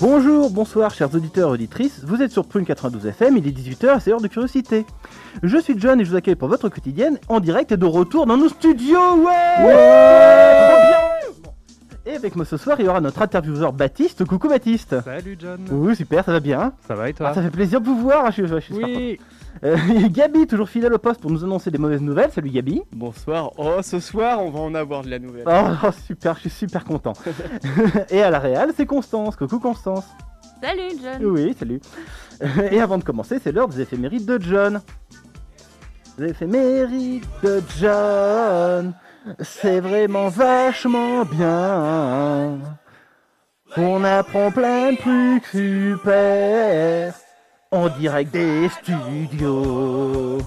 [0.00, 3.96] Bonjour, bonsoir chers auditeurs et auditrices, vous êtes sur Prune 92 FM, il est 18h
[3.96, 4.86] et c'est l'heure de curiosité.
[5.42, 8.24] Je suis John et je vous accueille pour votre quotidienne en direct et de retour
[8.26, 10.54] dans nos studios, ouais, ouais
[12.06, 14.24] Et avec moi ce soir, il y aura notre intervieweur Baptiste.
[14.24, 15.00] Coucou Baptiste.
[15.02, 15.66] Salut John.
[15.72, 16.74] Oui, super, ça va bien.
[16.86, 19.18] Ça va et toi ah, Ça fait plaisir de vous voir, je, je, je Oui
[19.64, 19.76] euh,
[20.10, 22.30] Gabi, toujours fidèle au poste pour nous annoncer des mauvaises nouvelles.
[22.30, 22.82] Salut Gabi.
[22.92, 23.52] Bonsoir.
[23.56, 25.44] Oh, ce soir, on va en avoir de la nouvelle.
[25.46, 27.14] Oh, oh super, je suis super content.
[28.10, 29.36] Et à la Réal, c'est Constance.
[29.36, 30.06] Coucou Constance.
[30.62, 31.24] Salut John.
[31.24, 31.80] Oui, salut.
[32.70, 34.80] Et avant de commencer, c'est l'heure des éphémérides de John.
[36.18, 38.94] Les éphémérides de John.
[39.40, 42.58] C'est vraiment vachement bien.
[43.76, 47.14] On apprend plein de trucs super
[47.70, 50.38] en direct des studios.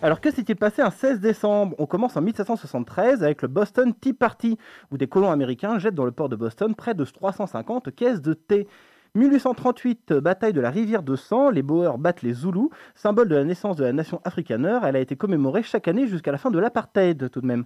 [0.00, 1.74] Alors que s'est-il passé un 16 décembre?
[1.78, 4.58] On commence en 1773 avec le Boston Tea Party,
[4.92, 8.34] où des colons américains jettent dans le port de Boston près de 350 caisses de
[8.34, 8.68] thé.
[9.16, 13.44] 1838, bataille de la rivière de sang, les Boers battent les Zoulous, symbole de la
[13.44, 16.58] naissance de la nation afrikaner, elle a été commémorée chaque année jusqu'à la fin de
[16.58, 17.64] l'apartheid tout de même.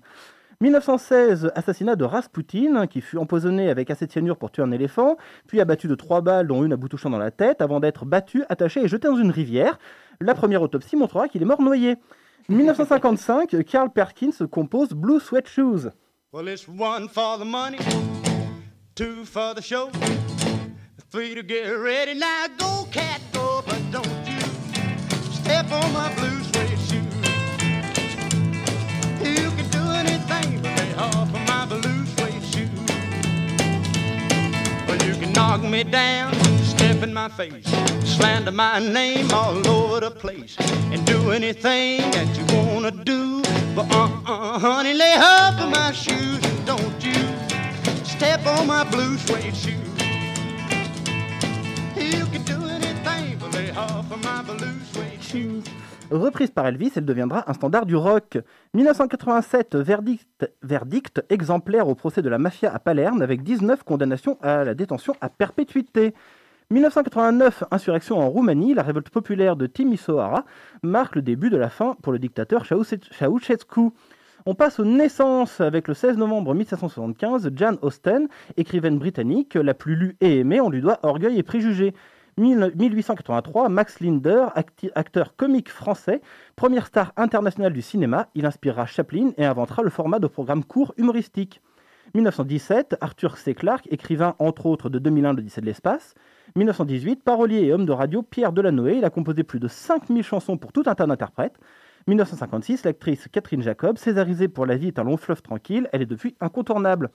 [0.63, 5.17] 1916, assassinat de Rasputin, qui fut empoisonné avec assez de cyanure pour tuer un éléphant,
[5.49, 8.05] puis abattu de trois balles, dont une à bout touchant dans la tête, avant d'être
[8.05, 9.81] battu, attaché et jeté dans une rivière.
[10.21, 11.97] La première autopsie montrera qu'il est mort noyé.
[12.49, 15.91] 1955, Carl Perkins compose Blue Sweat Shoes.
[16.33, 17.79] Well, it's one for the money,
[18.95, 19.91] two for the show,
[21.11, 22.15] three to get ready.
[22.15, 24.41] Now go, cat, go, but don't you
[25.33, 26.42] step on my blue
[35.43, 36.33] knock me down,
[36.63, 37.69] step in my face,
[38.15, 40.55] slander my name all over the place,
[40.93, 43.43] and do anything that you wanna do.
[43.75, 47.21] But uh-uh, honey, lay off of my shoes and don't you
[48.15, 49.85] step on my blue suede shoe.
[52.13, 55.65] You can do anything but lay off of my blue suede shoes.
[56.13, 58.37] Reprise par Elvis, elle deviendra un standard du rock.
[58.75, 59.77] 1987,
[60.63, 65.15] verdict, exemplaire au procès de la mafia à Palerme avec 19 condamnations à la détention
[65.23, 66.13] à perpétuité.
[66.71, 70.45] 1989, insurrection en Roumanie, la révolte populaire de Timisoara
[70.83, 73.81] marque le début de la fin pour le dictateur Ceausescu.
[74.45, 79.97] On passe aux naissances avec le 16 novembre 1775, Jane Austen, écrivaine britannique, la plus
[79.97, 81.95] lue et aimée, on lui doit Orgueil et Préjugés.
[82.39, 84.47] 1883, Max Linder,
[84.95, 86.23] acteur comique français,
[86.57, 90.95] première star internationale du cinéma, il inspirera Chaplin et inventera le format de programme court
[90.97, 91.61] humoristique.
[92.15, 93.55] 1917, Arthur C.
[93.55, 96.15] Clarke, écrivain entre autres de 2001 l'Odyssée de l'espace.
[96.57, 100.57] 1918, parolier et homme de radio Pierre Delanoë, il a composé plus de 5000 chansons
[100.57, 101.59] pour tout un tas d'interprètes.
[102.07, 106.07] 1956, l'actrice Catherine Jacob, césarisée pour La vie est un long fleuve tranquille, elle est
[106.07, 107.11] depuis incontournable.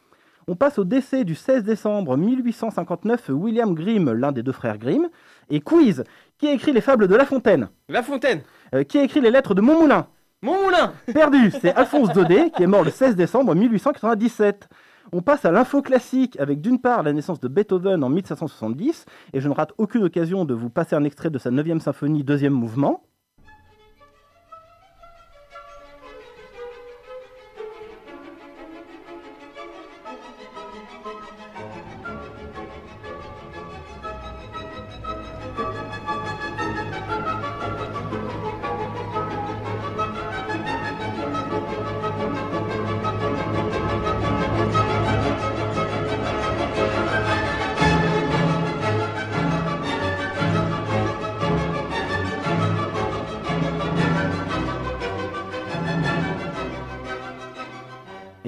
[0.50, 5.10] On passe au décès du 16 décembre 1859, William Grimm, l'un des deux frères Grimm.
[5.50, 6.06] Et quiz,
[6.38, 7.68] qui a écrit les fables de La Fontaine?
[7.90, 8.42] La Fontaine
[8.74, 10.08] Euh, Qui a écrit les lettres de Montmoulin?
[10.42, 14.70] Mon moulin Perdu, c'est Alphonse Daudet qui est mort le 16 décembre 1897.
[15.12, 19.42] On passe à l'info classique avec d'une part la naissance de Beethoven en 1770, et
[19.42, 22.54] je ne rate aucune occasion de vous passer un extrait de sa 9e symphonie, deuxième
[22.54, 23.04] mouvement.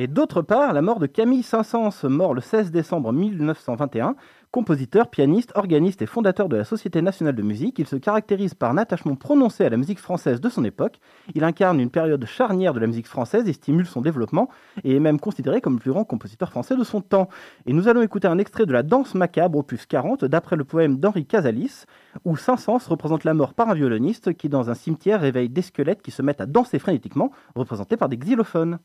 [0.10, 4.16] D'autre part, la mort de Camille Saint-Saëns, mort le 16 décembre 1921,
[4.52, 7.78] compositeur, pianiste, organiste et fondateur de la Société nationale de musique.
[7.80, 11.00] Il se caractérise par un attachement prononcé à la musique française de son époque.
[11.36, 14.50] Il incarne une période charnière de la musique française et stimule son développement,
[14.84, 17.30] et est même considéré comme le plus grand compositeur français de son temps.
[17.66, 20.98] Et nous allons écouter un extrait de la Danse macabre, opus 40, d'après le poème
[20.98, 21.86] d'Henri Casalis,
[22.26, 26.02] où Saint-Saëns représente la mort par un violoniste qui, dans un cimetière, réveille des squelettes
[26.02, 28.80] qui se mettent à danser frénétiquement, représentés par des xylophones.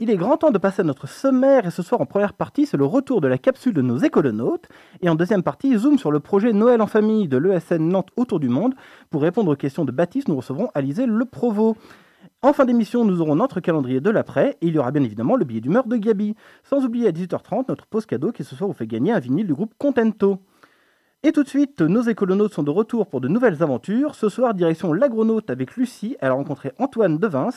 [0.00, 2.66] Il est grand temps de passer à notre sommaire et ce soir en première partie,
[2.66, 4.68] c'est le retour de la capsule de nos écolonautes
[5.02, 8.40] et en deuxième partie, zoom sur le projet Noël en famille de l'ESN Nantes autour
[8.40, 8.74] du monde.
[9.10, 11.76] Pour répondre aux questions de Baptiste, nous recevrons Alizé Le Provost.
[12.42, 15.36] En fin d'émission, nous aurons notre calendrier de l'après et il y aura bien évidemment
[15.36, 16.34] le billet d'humeur de Gabi.
[16.62, 19.46] Sans oublier à 18h30 notre pause cadeau qui ce soir vous fait gagner un vinyle
[19.46, 20.40] du groupe Contento.
[21.26, 24.14] Et tout de suite, nos écolonautes sont de retour pour de nouvelles aventures.
[24.14, 26.18] Ce soir, direction l'agronaute avec Lucie.
[26.20, 27.48] Elle a rencontré Antoine Devins,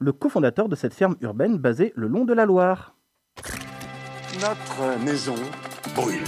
[0.00, 2.96] le cofondateur de cette ferme urbaine basée le long de la Loire.
[4.40, 5.36] Notre maison
[5.94, 6.24] brûle.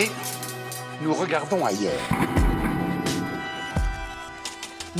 [0.00, 0.10] Et
[1.04, 2.45] nous regardons ailleurs.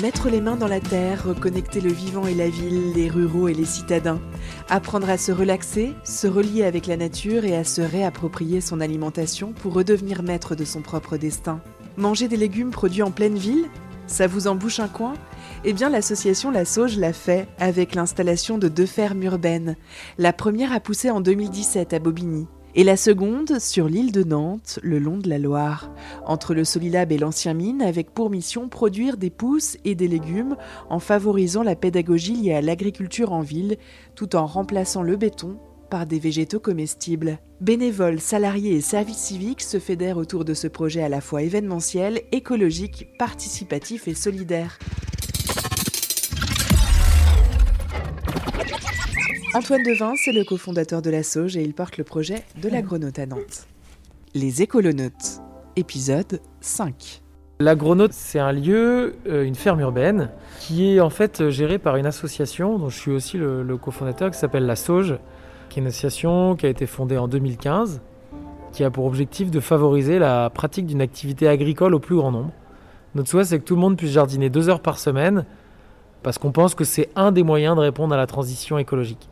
[0.03, 3.55] Mettre les mains dans la terre, reconnecter le vivant et la ville, les ruraux et
[3.55, 4.21] les citadins.
[4.69, 9.55] Apprendre à se relaxer, se relier avec la nature et à se réapproprier son alimentation
[9.55, 11.63] pour redevenir maître de son propre destin.
[11.97, 13.71] Manger des légumes produits en pleine ville
[14.07, 15.15] Ça vous embouche un coin?
[15.65, 19.77] Eh bien, l'association La Sauge l'a fait avec l'installation de deux fermes urbaines.
[20.19, 22.47] La première a poussé en 2017 à Bobigny
[22.77, 25.91] et la seconde sur l'île de Nantes, le long de la Loire,
[26.27, 30.57] entre le Solilab et l'ancien mine, avec pour mission produire des pousses et des légumes
[30.91, 33.79] en favorisant la pédagogie liée à l'agriculture en ville,
[34.15, 35.57] tout en remplaçant le béton
[35.89, 37.39] par des végétaux comestibles.
[37.63, 42.21] Bénévoles, salariés et services civiques se fédèrent autour de ce projet à la fois événementiel,
[42.31, 44.79] écologique, participatif et solidaire.
[49.57, 53.19] Antoine Devin, c'est le cofondateur de la Sauge et il porte le projet de l'agronaute
[53.19, 53.67] à Nantes.
[54.35, 55.41] Les écolonautes,
[55.77, 57.23] épisode 5.
[57.59, 60.29] L'agronaute, c'est un lieu, euh, une ferme urbaine,
[60.61, 64.31] qui est en fait gérée par une association dont je suis aussi le, le cofondateur,
[64.31, 65.17] qui s'appelle La Sauge,
[65.71, 68.03] qui est une association qui a été fondée en 2015,
[68.73, 72.53] qui a pour objectif de favoriser la pratique d'une activité agricole au plus grand nombre.
[73.15, 75.47] Notre souhait, c'est que tout le monde puisse jardiner deux heures par semaine,
[76.23, 79.31] parce qu'on pense que c'est un des moyens de répondre à la transition écologique.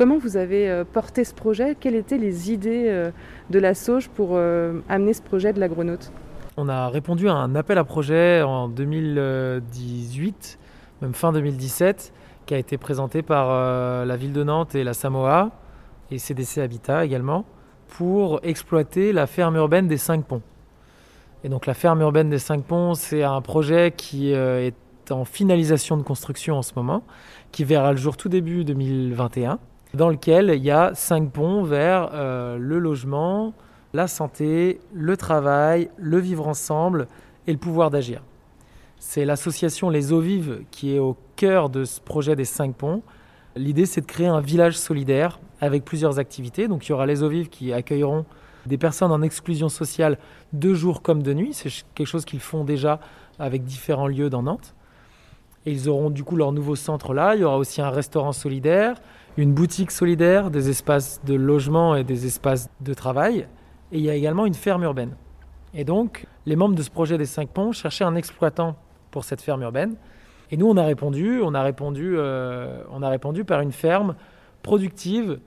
[0.00, 1.76] Comment vous avez euh, porté ce projet?
[1.78, 3.10] Quelles étaient les idées euh,
[3.50, 6.10] de la Sauge pour euh, amener ce projet de l'agronaute?
[6.56, 10.58] On a répondu à un appel à projet en 2018,
[11.02, 12.14] même fin 2017,
[12.46, 15.50] qui a été présenté par la ville de Nantes et la Samoa,
[16.10, 17.44] et CDC Habitat également,
[17.86, 20.40] pour exploiter la ferme urbaine des Cinq Ponts.
[21.44, 24.74] Et donc la ferme urbaine des Cinq Ponts, c'est un projet qui est
[25.10, 27.04] en finalisation de construction en ce moment,
[27.52, 29.58] qui verra le jour tout début 2021
[29.94, 33.52] dans lequel il y a cinq ponts vers euh, le logement,
[33.92, 37.08] la santé, le travail, le vivre ensemble
[37.46, 38.22] et le pouvoir d'agir.
[38.98, 43.02] C'est l'association Les Eaux Vives qui est au cœur de ce projet des cinq ponts.
[43.56, 46.68] L'idée, c'est de créer un village solidaire avec plusieurs activités.
[46.68, 48.26] Donc, il y aura Les Eaux Vives qui accueilleront
[48.66, 50.18] des personnes en exclusion sociale
[50.52, 51.52] de jour comme de nuit.
[51.52, 53.00] C'est quelque chose qu'ils font déjà
[53.38, 54.74] avec différents lieux dans Nantes.
[55.66, 57.34] Et ils auront du coup leur nouveau centre là.
[57.34, 58.96] Il y aura aussi un restaurant solidaire,
[59.40, 63.46] une boutique solidaire, des espaces de logement et des espaces de travail.
[63.90, 65.16] Et il y a également une ferme urbaine.
[65.72, 68.76] Et donc, les membres de ce projet des cinq ponts cherchaient un exploitant
[69.10, 69.94] pour cette ferme urbaine.
[70.50, 74.14] Et nous, on a répondu, on a répondu, euh, on a répondu par une ferme
[74.62, 75.40] productive,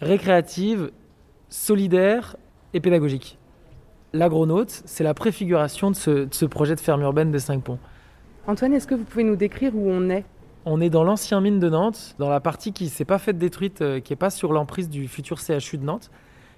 [0.00, 0.90] récréative,
[1.48, 2.36] solidaire
[2.74, 3.38] et pédagogique.
[4.12, 7.78] L'agronaute, c'est la préfiguration de ce, de ce projet de ferme urbaine des cinq ponts.
[8.46, 10.24] Antoine, est-ce que vous pouvez nous décrire où on est?
[10.70, 13.82] On est dans l'ancien mine de Nantes, dans la partie qui s'est pas faite détruite,
[13.82, 16.12] euh, qui n'est pas sur l'emprise du futur CHU de Nantes,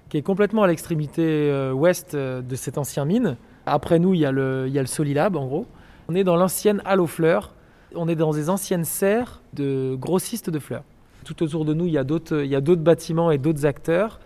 [0.09, 3.37] qui est complètement à l'extrémité euh, ouest euh, de cette ancienne mine.
[3.65, 5.65] Après nous, il y, a le, y a le Solilab, en gros.
[6.09, 7.55] On est dans l'ancienne halle aux fleurs.
[7.95, 10.83] On est dans des anciennes serres de grossistes de fleurs.
[11.25, 14.19] Tout autour de nous, il y a d'autres bâtiments et d'autres acteurs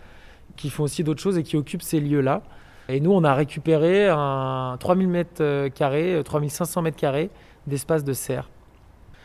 [0.58, 2.42] qui font aussi d'autres choses et qui occupent ces lieux-là.
[2.90, 7.30] Et nous, on a récupéré un 3000 m carrés, 3500 m carrés
[7.68, 8.50] d'espace de serre.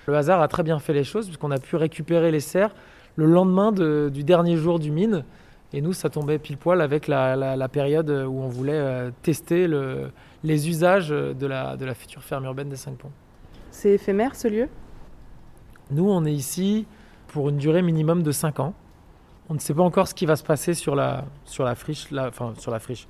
[0.07, 2.75] Le hasard a très bien fait les choses puisqu'on a pu récupérer les serres
[3.17, 5.25] le lendemain du dernier jour du mine.
[5.75, 9.67] Et nous, ça tombait pile poil avec la, période où on voulait euh, tester
[10.45, 13.11] les usages de la, de la future ferme urbaine des Cinq Ponts.
[13.71, 14.69] C'est éphémère ce lieu?
[15.91, 16.87] Nous, on est ici
[17.29, 18.75] pour une durée minimum de 5 ans.
[19.49, 22.09] On ne sait pas encore ce qui va se passer sur la, sur la friche,
[22.13, 23.09] enfin sur la friche.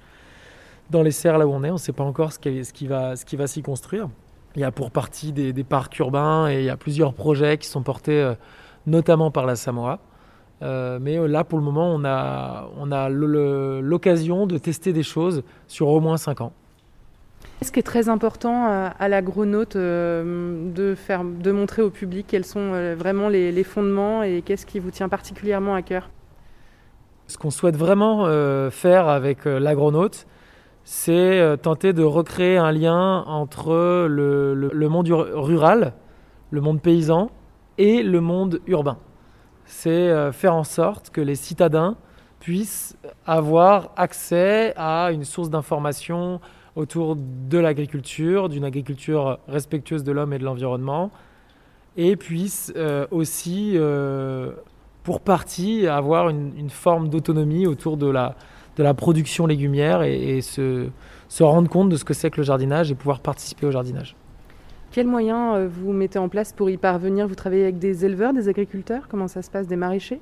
[0.90, 2.72] Dans les serres là où on est, on ne sait pas encore ce qui, ce
[2.72, 4.08] qui va, ce qui va s'y construire.
[4.54, 7.66] Il y a pour partie des, parcs urbains et il y a plusieurs projets qui
[7.66, 8.35] sont portés euh,
[8.87, 9.99] notamment par la Samoa.
[10.62, 15.02] Euh, mais euh, là, pour le moment, on a, on a l'occasion de tester des
[15.02, 16.52] choses sur au moins 5 ans.
[17.62, 22.73] Ce qui est très important à, l'agronaute de, faire, de montrer au public quels sont
[22.97, 26.11] vraiment les, les fondements et qu'est-ce qui vous tient particulièrement à cœur?
[27.28, 28.26] Ce qu'on souhaite vraiment
[28.71, 30.26] faire avec l'agronaute,
[30.84, 35.92] c'est euh, tenter de recréer un lien entre le, monde rural,
[36.50, 37.30] le monde paysan
[37.78, 38.98] et le monde urbain.
[39.64, 41.96] C'est euh, faire en sorte que les citadins
[42.40, 42.96] puissent
[43.26, 46.40] avoir accès à une source d'information
[46.74, 51.10] autour de l'agriculture, d'une agriculture respectueuse de l'homme et de l'environnement,
[51.96, 53.78] et puissent euh, aussi,
[55.04, 58.34] pour partie, avoir une forme d'autonomie autour de la,
[58.76, 60.88] de la production légumière et, et se,
[61.29, 64.17] se rendre compte de ce que c'est que le jardinage et pouvoir participer au jardinage.
[64.91, 67.26] Quels moyens euh, vous mettez en place pour y parvenir?
[67.26, 69.09] Vous travaillez avec des éleveurs, des agriculteurs?
[69.09, 69.67] Comment ça se passe?
[69.67, 70.21] Des maraîchers?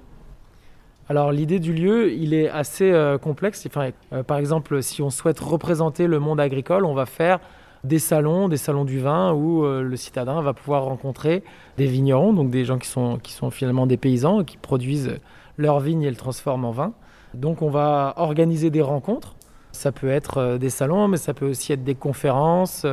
[1.09, 3.67] Alors l'idée du lieu, il est assez euh, complexe.
[3.67, 7.41] Enfin, euh, par exemple, si on souhaite représenter le monde agricole, on va faire
[7.83, 11.43] des salons, des salons du vin où euh, le citadin va pouvoir rencontrer
[11.79, 15.17] des vignerons, donc des gens qui sont, qui sont finalement des paysans, qui produisent
[15.57, 16.93] leur vigne et le transforment en vin.
[17.35, 19.35] Donc on va organiser des rencontres.
[19.73, 22.87] Ça peut être euh, des salons, mais ça peut aussi être des conférences,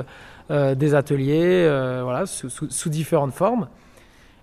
[0.52, 3.68] euh, des ateliers, euh, voilà, sous, différentes formes.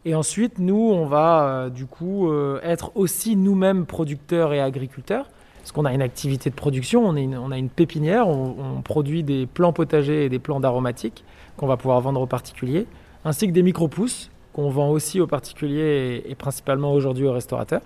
[0.04, 2.30] Et ensuite, nous, on va du coup
[2.62, 7.56] être aussi nous-mêmes producteurs et agriculteurs, parce qu'on a une activité de production, on, a
[7.56, 11.24] une pépinière, on, produit des plants potagers et des plants d'aromatiques
[11.56, 12.86] qu'on va pouvoir vendre aux particuliers,
[13.24, 17.80] ainsi que des micro-pousses qu'on vend aussi aux particuliers et principalement aujourd'hui aux restaurateurs.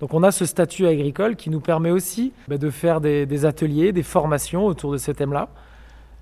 [0.00, 3.92] Donc on a ce statut agricole qui nous permet aussi bah, de faire des, ateliers,
[3.92, 5.48] des formations autour de ces thèmes-là.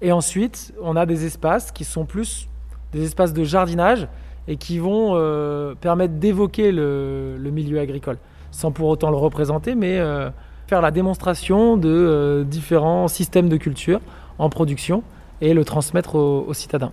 [0.01, 2.49] Et ensuite, on a des espaces qui sont plus
[2.93, 4.09] des espaces de jardinage
[4.49, 8.19] et qui vont euh, permettre d'évoquer le, milieu agricole,
[8.51, 10.31] sans pour autant le représenter, mais euh,
[10.69, 14.01] faire la démonstration de euh, différents systèmes de culture
[14.39, 15.03] en production
[15.41, 16.93] et le transmettre aux citadins.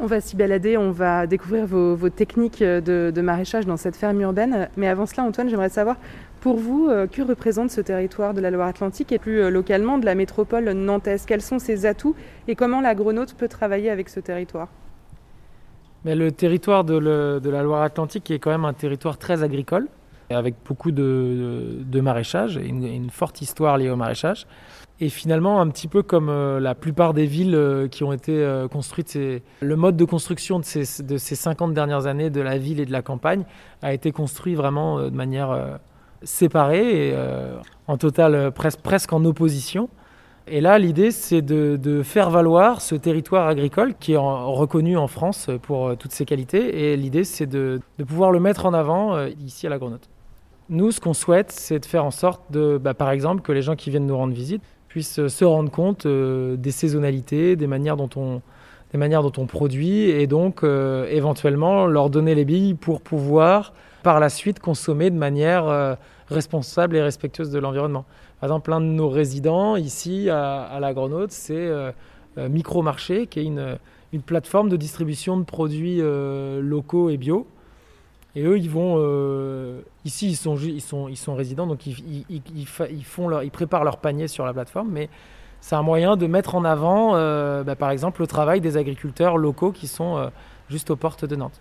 [0.00, 4.68] On va s'y balader, on va découvrir vos, techniques de, maraîchage dans cette ferme urbaine.
[4.76, 5.96] Mais avant cela, Antoine, j'aimerais savoir,
[6.40, 10.04] pour vous, euh, que représente ce territoire de la Loire-Atlantique et plus euh, localement de
[10.04, 11.24] la métropole nantaise?
[11.26, 12.14] Quels sont ses atouts
[12.46, 14.68] et comment l'agronaute peut travailler avec ce territoire?
[16.04, 16.96] Mais le territoire de,
[17.44, 19.88] la Loire-Atlantique est quand même un territoire très agricole,
[20.30, 24.46] avec beaucoup de, de maraîchage et une, une forte histoire liée au maraîchage.
[25.00, 28.32] Et finalement, un petit peu comme euh, la plupart des villes euh, qui ont été
[28.32, 29.16] euh, construites,
[29.60, 32.86] le mode de construction de ces, de ces 50 dernières années de la ville et
[32.86, 33.44] de la campagne
[33.82, 35.78] a été construit vraiment de manière
[36.22, 37.16] séparée et
[37.86, 39.88] en total euh, pres- presque en opposition.
[40.48, 45.50] Et là, l'idée, c'est de, faire valoir ce territoire agricole qui est reconnu en France
[45.62, 46.90] pour toutes ses qualités.
[46.90, 50.08] Et l'idée, c'est de, pouvoir le mettre en avant ici à la Grenote.
[50.70, 53.76] Nous, ce qu'on souhaite, c'est de faire en sorte, bah, par exemple, que les gens
[53.76, 57.96] qui viennent nous rendre visite puissent euh, se rendre compte euh, des saisonnalités, des manières
[57.96, 64.30] dont on, produit, et donc euh, éventuellement leur donner les billes pour pouvoir par la
[64.30, 68.06] suite consommer de manière responsable et respectueuse de l'environnement.
[68.40, 71.90] Par exemple, l'un de nos résidents ici à, la Grenote, c'est euh,
[72.36, 73.76] Micromarché, qui est une,
[74.24, 77.46] plateforme de distribution de produits locaux et bio.
[78.36, 82.24] Et eux, ils vont euh, ici, ils sont, ils sont, ils sont résidents, donc ils,
[82.28, 85.08] ils- ils- font leur, ils préparent leur panier sur la plateforme, mais
[85.60, 89.38] c'est un moyen de mettre en avant, euh, bah, par exemple, le travail des agriculteurs
[89.38, 90.28] locaux qui sont euh,
[90.68, 91.60] juste aux portes de Nantes.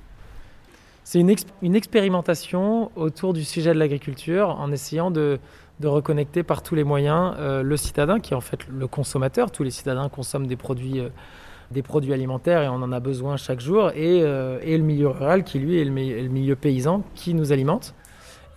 [1.04, 5.40] C'est une, une expérimentation autour du sujet de l'agriculture en essayant de,
[5.80, 9.50] de reconnecter par tous les moyens le citadin, qui est en fait le consommateur.
[9.50, 11.02] Tous les citadins consomment des produits,
[11.72, 15.10] des produits alimentaires et on en a besoin chaque jour, et, euh, et le milieu
[15.10, 17.94] rural qui, lui, est le, milieu paysan qui nous alimente.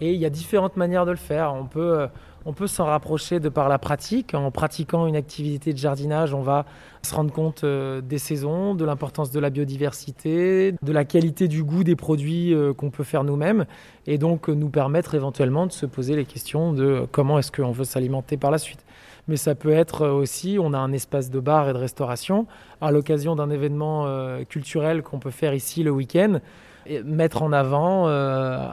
[0.00, 1.52] Et il y a différentes manières de le faire.
[1.52, 2.06] On peut, euh,
[2.46, 4.32] on peut s'en rapprocher de par la pratique.
[4.32, 6.64] En pratiquant une activité de jardinage, on va
[7.02, 11.62] se rendre compte euh, des saisons, de l'importance de la biodiversité, de la qualité du
[11.62, 13.66] goût des produits qu'on peut faire nous-mêmes,
[14.06, 17.84] et donc nous permettre éventuellement de se poser les questions de comment est-ce qu'on veut
[17.84, 18.84] s'alimenter par la suite.
[19.28, 22.46] Mais ça peut être euh, aussi, on a un espace de bar et de restauration,
[22.80, 26.40] à l'occasion d'un événement euh, culturel qu'on peut faire ici le week-end,
[26.86, 28.68] et mettre en avant euh,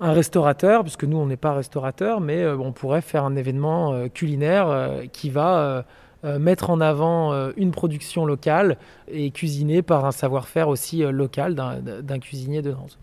[0.00, 5.00] un restaurateur, puisque nous on n'est pas restaurateur, mais on pourrait faire un événement culinaire
[5.12, 5.84] qui va
[6.22, 8.76] mettre en avant une production locale
[9.08, 12.98] et cuisinée par un savoir-faire aussi local d'un cuisinier de Nantes.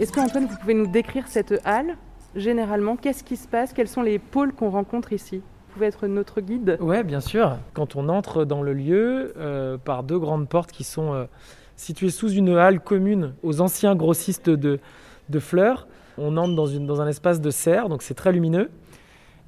[0.00, 1.96] Est-ce que, Antoine, vous pouvez nous décrire cette halle
[2.34, 3.72] Généralement, qu'est-ce qui se passe?
[3.72, 5.36] Quels sont les pôles qu'on rencontre ici?
[5.36, 7.58] Vous pouvez être notre guide Ouais, bien sûr.
[7.74, 11.24] Quand on entre dans le lieu euh, par deux grandes portes qui sont euh,
[11.76, 14.80] situées sous une halle commune aux anciens grossistes de,
[15.38, 15.86] fleurs,
[16.18, 18.70] on entre dans, une, dans un espace de serre, donc c'est très lumineux.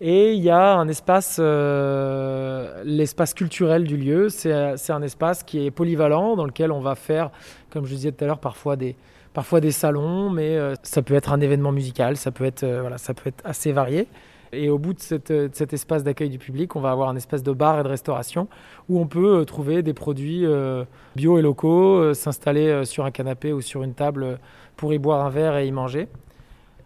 [0.01, 4.29] Et il y a un espace, euh, l'espace culturel du lieu.
[4.29, 7.33] C'est un espace qui est polyvalent, dans lequel on va faire,
[7.71, 8.95] comme je disais tout à l'heure, parfois des,
[9.37, 12.81] parfois des salons, mais euh, ça peut être un événement musical, ça peut être, euh,
[12.81, 14.09] voilà, ça peut être assez varié.
[14.53, 17.17] Et au bout de, cette- de cet espace d'accueil du public, on va avoir un
[17.17, 18.49] espace de bar et de restauration
[18.89, 20.85] où on peut euh, trouver des produits euh,
[21.17, 24.37] bio et locaux, euh, s'installer euh, sur un canapé ou sur une table euh,
[24.79, 26.09] pour y boire un verre et y manger.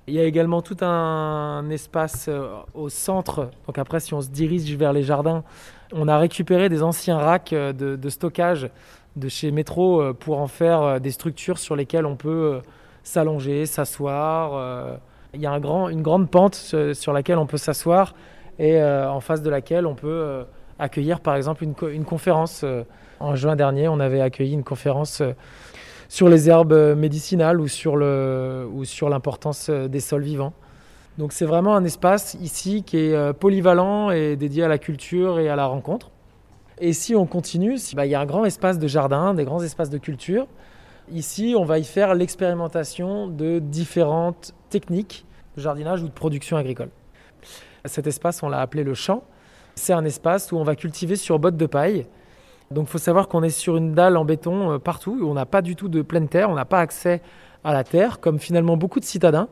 [0.09, 3.51] Il y a également tout un espace euh, au centre.
[3.69, 5.45] Donc après, si on se dirige vers les jardins,
[5.93, 8.71] on a récupéré des anciens racks euh, de stockage
[9.17, 12.61] de chez Métro euh, pour en faire euh, des structures sur lesquelles on peut euh,
[13.03, 14.99] s'allonger, s'asseoir.
[15.33, 18.15] Il y a une grande pente sur laquelle on peut s'asseoir
[18.59, 20.45] et en face de laquelle on peut
[20.79, 22.65] accueillir par exemple une, co- une conférence.
[23.21, 25.23] En juin dernier, on avait accueilli une conférence
[26.09, 30.53] sur les herbes médicinales ou sur l'importance des sols vivants.
[31.17, 35.49] Donc c'est vraiment un espace ici qui est polyvalent et dédié à la culture et
[35.49, 36.11] à la rencontre.
[36.81, 39.63] Et si on continue, bah, il y a un grand espace de jardin, des grands
[39.63, 40.47] espaces de culture.
[41.13, 46.89] Ici, on va y faire l'expérimentation de différentes techniques de jardinage ou de production agricole.
[47.85, 49.25] Cet espace, on l'a appelé le champ.
[49.75, 52.07] C'est un espace où on va cultiver sur bottes de paille.
[52.71, 55.47] Donc il faut savoir qu'on est sur une dalle en béton euh, partout, on n'a
[55.47, 57.21] pas du tout de pleine terre, on n'a pas accès
[57.65, 59.49] à la terre, comme finalement beaucoup de citadins.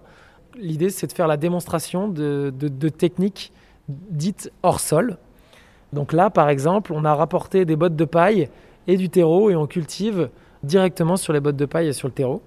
[0.56, 3.52] L'idée, c'est de faire la démonstration de techniques
[3.88, 5.18] dites hors sol.
[5.92, 8.48] Donc là, par exemple, on a rapporté des bottes de paille
[8.86, 10.28] et du terreau et on cultive
[10.62, 12.42] directement sur les bottes de paille et sur le terreau.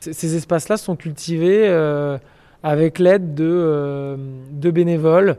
[0.00, 2.18] Ces espaces-là sont cultivés euh,
[2.62, 4.16] avec l'aide de, euh,
[4.50, 5.38] de bénévoles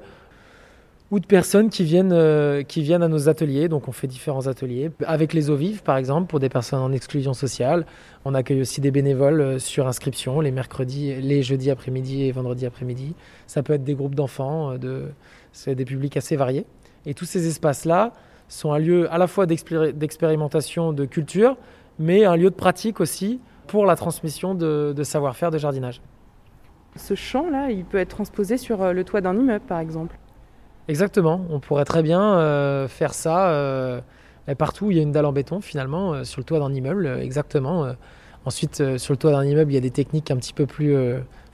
[1.12, 3.70] ou de personnes qui viennent, euh, qui viennent à nos ateliers.
[3.70, 4.90] Donc on fait différents ateliers.
[5.06, 7.86] Avec les eaux vives, par exemple, pour des personnes en exclusion sociale.
[8.26, 13.14] On accueille aussi des bénévoles sur inscription les mercredis, les jeudis après-midi et vendredis après-midi.
[13.46, 15.04] Ça peut être des groupes d'enfants, de...
[15.54, 16.66] c'est des publics assez variés.
[17.06, 18.14] Et tous ces espaces-là
[18.48, 21.58] sont un lieu à la fois d'expéri- d'expérimentation, de culture,
[22.00, 26.02] mais un lieu de pratique aussi pour la transmission de, de savoir-faire de jardinage.
[26.96, 30.18] Ce champ-là, il peut être transposé sur euh, le toit d'un immeuble, par exemple.
[30.88, 34.02] Exactement, on pourrait très bien euh, faire ça euh,
[34.58, 36.72] partout où il y a une dalle en béton finalement, euh, sur le toit d'un
[36.72, 37.88] immeuble, exactement.
[38.46, 40.96] ensuite, sur le toit d'un immeuble, il y a des techniques un petit peu plus...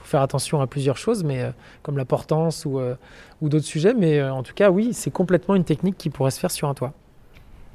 [0.02, 1.52] Il faut faire attention à plusieurs choses, mais euh,
[1.84, 2.96] comme la portance ou, euh,
[3.42, 3.94] ou d'autres sujets.
[3.94, 6.68] Mais euh, en tout cas, oui, c'est complètement une technique qui pourrait se faire sur
[6.68, 6.94] un toit.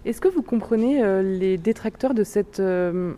[0.04, 2.62] Est-ce que vous comprenez les détracteurs de cette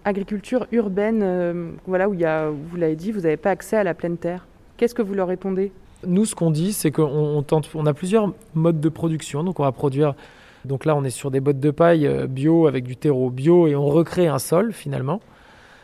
[0.07, 3.85] agriculture urbaine, voilà, où il y a, vous l'avez dit, vous n'avez pas accès à
[3.85, 4.47] la pleine terre?
[4.79, 5.71] Qu'est-ce que vous leur répondez?
[6.07, 9.45] Nous, ce qu'on dit, c'est qu'on on tente, on a plusieurs modes de production.
[9.45, 10.15] Donc, on va produire.
[10.65, 13.77] Donc là, on est sur des bottes de paille bio avec du terreau bio et
[13.77, 15.21] on recrée un sol finalement.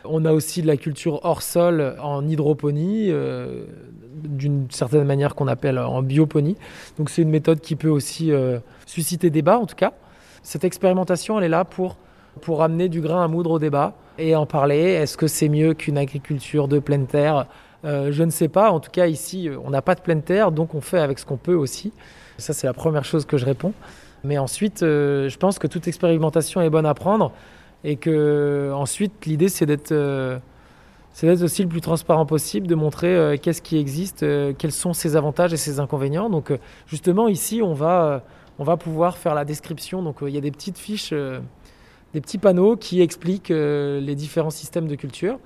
[0.07, 3.65] On a aussi de la culture hors sol en hydroponie, euh,
[4.13, 6.57] d'une certaine manière qu'on appelle en bioponie.
[6.97, 9.93] Donc c'est une méthode qui peut aussi euh, susciter débat en tout cas.
[10.43, 11.97] Cette expérimentation, elle est là pour,
[12.41, 14.79] pour amener du grain à moudre au débat et en parler.
[14.79, 17.47] Est-ce que c'est mieux qu'une agriculture de pleine terre?
[17.83, 18.71] Euh, Je ne sais pas.
[18.71, 21.25] En tout cas, ici, on n'a pas de pleine terre, donc on fait avec ce
[21.25, 21.93] qu'on peut aussi.
[22.37, 23.73] Ça, c'est la première chose que je réponds.
[24.23, 27.31] Mais ensuite, je pense que toute expérimentation est bonne à prendre
[27.85, 30.39] et que ensuite, l'idée, c'est d'être euh,
[31.13, 34.71] c'est d'être aussi le plus transparent possible, de montrer euh, qu'est-ce qui existe, euh, quels
[34.71, 36.29] sont ses avantages et ses inconvénients.
[36.29, 36.51] Donc,
[36.87, 38.23] justement, ici, on va,
[38.57, 40.01] on va pouvoir faire la description.
[40.01, 41.13] Donc, il y a des petites fiches,
[42.13, 45.37] des petits panneaux qui expliquent les différents systèmes de culture.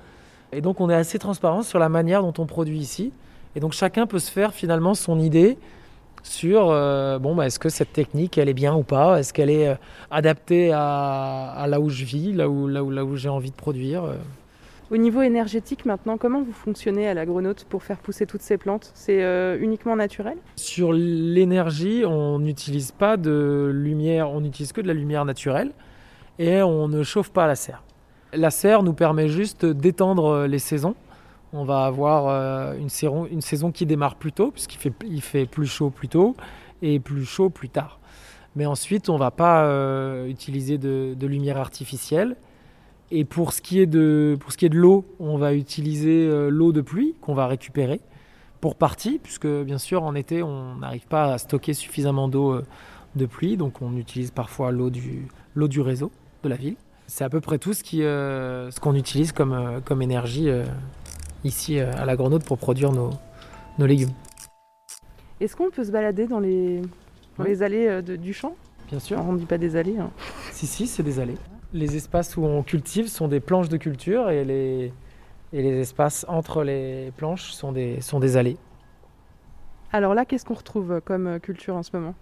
[0.53, 3.11] Et donc, on est assez transparent sur la manière dont on produit ici.
[3.55, 5.57] Et donc, chacun peut se faire finalement son idée
[6.23, 9.19] sur euh, bon, bah, est-ce que cette technique, elle est bien ou pas?
[9.19, 9.75] Est-ce qu'elle est euh,
[10.11, 13.51] adaptée à, à là où je vis, là où, là où, là où j'ai envie
[13.51, 14.15] de produire euh?
[14.91, 18.91] Au niveau énergétique, maintenant, comment vous fonctionnez à l'agronaute pour faire pousser toutes ces plantes?
[18.95, 20.37] C'est euh, uniquement naturel?
[20.55, 25.71] Sur l'énergie, on n'utilise pas de lumière, on n'utilise que de la lumière naturelle
[26.39, 27.83] et on ne chauffe pas la serre.
[28.33, 30.95] La serre nous permet juste d'étendre les saisons.
[31.51, 35.21] On va avoir euh, une, saison, une saison qui démarre plus tôt, puisqu'il fait, il
[35.21, 36.35] fait plus chaud plus tôt
[36.81, 37.99] et plus chaud plus tard.
[38.55, 42.35] Mais ensuite, on ne va pas euh, utiliser de, lumière artificielle.
[43.11, 46.27] Et pour ce qui est de, pour ce qui est de l'eau, on va utiliser
[46.27, 47.99] euh, l'eau de pluie qu'on va récupérer
[48.61, 52.61] pour partie, puisque bien sûr en été, on n'arrive pas à stocker suffisamment d'eau
[53.15, 56.11] de pluie, donc on utilise parfois l'eau du, l'eau du réseau
[56.43, 56.75] de la ville.
[57.07, 60.49] C'est à peu près tout ce, qui, ce qu'on utilise comme, comme énergie
[61.43, 63.11] ici euh, à la Grenoble pour produire nos,
[63.77, 64.11] nos légumes.
[65.39, 67.49] Est-ce qu'on peut se balader dans les, dans Oui.
[67.49, 68.55] les allées euh, de- du champ?
[68.89, 69.19] Bien sûr.
[69.19, 69.97] On ne dit pas des allées.
[69.99, 70.09] hein.
[70.51, 71.37] Si, si, c'est des allées.
[71.73, 74.91] Les espaces où on cultive sont des planches de culture et les,
[75.53, 78.57] et les espaces entre les planches sont des, sont des allées.
[79.93, 82.15] Alors là, qu'est-ce qu'on retrouve comme euh, culture en ce moment?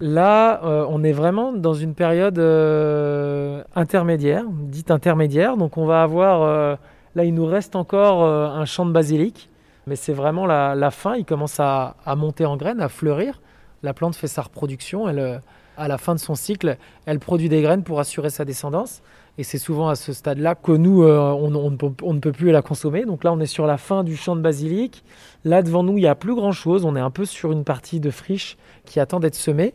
[0.00, 5.56] Là, euh, on est vraiment dans une période euh, intermédiaire, dite intermédiaire.
[5.56, 6.74] Donc on va avoir, euh,
[7.14, 9.48] là il nous reste encore euh, un champ de basilic.
[9.86, 13.40] Mais c'est vraiment la, fin, il commence à, monter en graines, à fleurir.
[13.82, 15.38] La plante fait sa reproduction, euh,
[15.76, 19.02] à la fin de son cycle, elle produit des graines pour assurer sa descendance.
[19.38, 23.04] Et c'est souvent à ce stade-là que nous, euh, on, ne peut, plus la consommer.
[23.04, 25.02] Donc là, on est sur la fin du champ de basilic.
[25.44, 26.84] Là, devant nous, il n'y a plus grand-chose.
[26.84, 29.72] On est un peu sur une partie de friche qui attend d'être semée.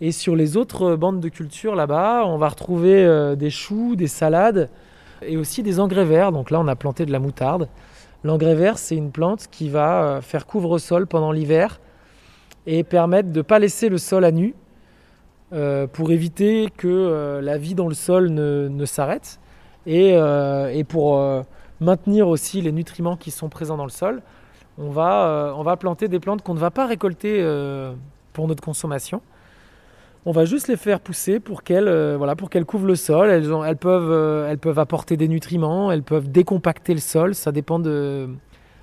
[0.00, 4.68] Et sur les autres bandes de culture là-bas, on va retrouver des choux, des salades
[5.22, 6.32] et aussi des engrais verts.
[6.32, 7.68] Donc là, on a planté de la moutarde.
[8.24, 11.80] L'engrais vert, c'est une plante qui va euh, faire couvre-sol pendant l'hiver
[12.66, 14.54] et permettre de ne pas laisser le sol à nu
[15.52, 19.38] euh, pour éviter que euh, la vie dans le sol ne, s'arrête
[19.86, 21.18] et, et pour
[21.80, 24.20] maintenir aussi les nutriments qui sont présents dans le sol.
[24.76, 27.42] On va, on va planter des plantes qu'on ne va pas récolter
[28.34, 29.22] pour notre consommation.
[30.28, 33.30] On va juste les faire pousser pour qu'elles euh, voilà, pour couvrent le sol.
[33.30, 37.34] Elles, peuvent, euh, elles peuvent apporter des nutriments, elles peuvent décompacter le sol.
[37.34, 38.28] Ça dépend de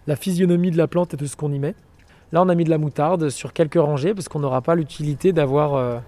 [0.08, 1.76] la physionomie de la plante et de ce qu'on y met.
[2.32, 5.34] Là, on a mis de la moutarde sur quelques rangées parce qu'on n'aura pas l'utilité
[5.34, 6.00] d'avoir euh,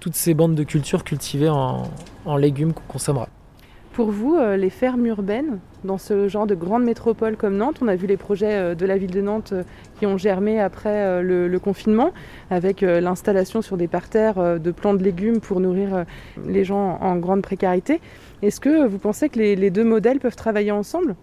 [0.00, 3.28] toutes ces bandes de culture cultivées en légumes qu'on consommera.
[3.92, 7.88] Pour vous, euh, les fermes urbaines, dans ce genre de grande métropole comme Nantes, on
[7.88, 9.64] a vu les projets euh, de la ville de Nantes euh,
[9.98, 12.12] qui ont germé après le, confinement,
[12.50, 16.04] avec l'installation sur des parterres de plants de légumes pour nourrir
[16.48, 18.00] les gens en grande précarité.
[18.40, 21.14] Est-ce que vous pensez que les deux modèles peuvent travailler ensemble?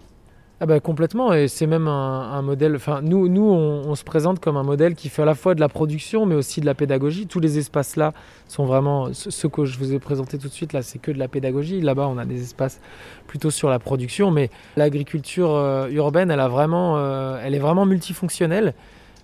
[0.62, 2.76] Ah bah complètement, et c'est même un, modèle.
[2.76, 5.60] Enfin, nous, nous on, se présente comme un modèle qui fait à la fois de
[5.60, 7.26] la production, mais aussi de la pédagogie.
[7.26, 8.12] Tous les espaces là
[8.46, 11.18] sont vraiment ce que je vous ai présenté tout de suite là, c'est que de
[11.18, 11.80] la pédagogie.
[11.80, 12.78] Là-bas, on a des espaces
[13.26, 17.86] plutôt sur la production, mais l'agriculture euh, urbaine, elle a vraiment, euh, elle est vraiment
[17.86, 18.74] multifonctionnelle.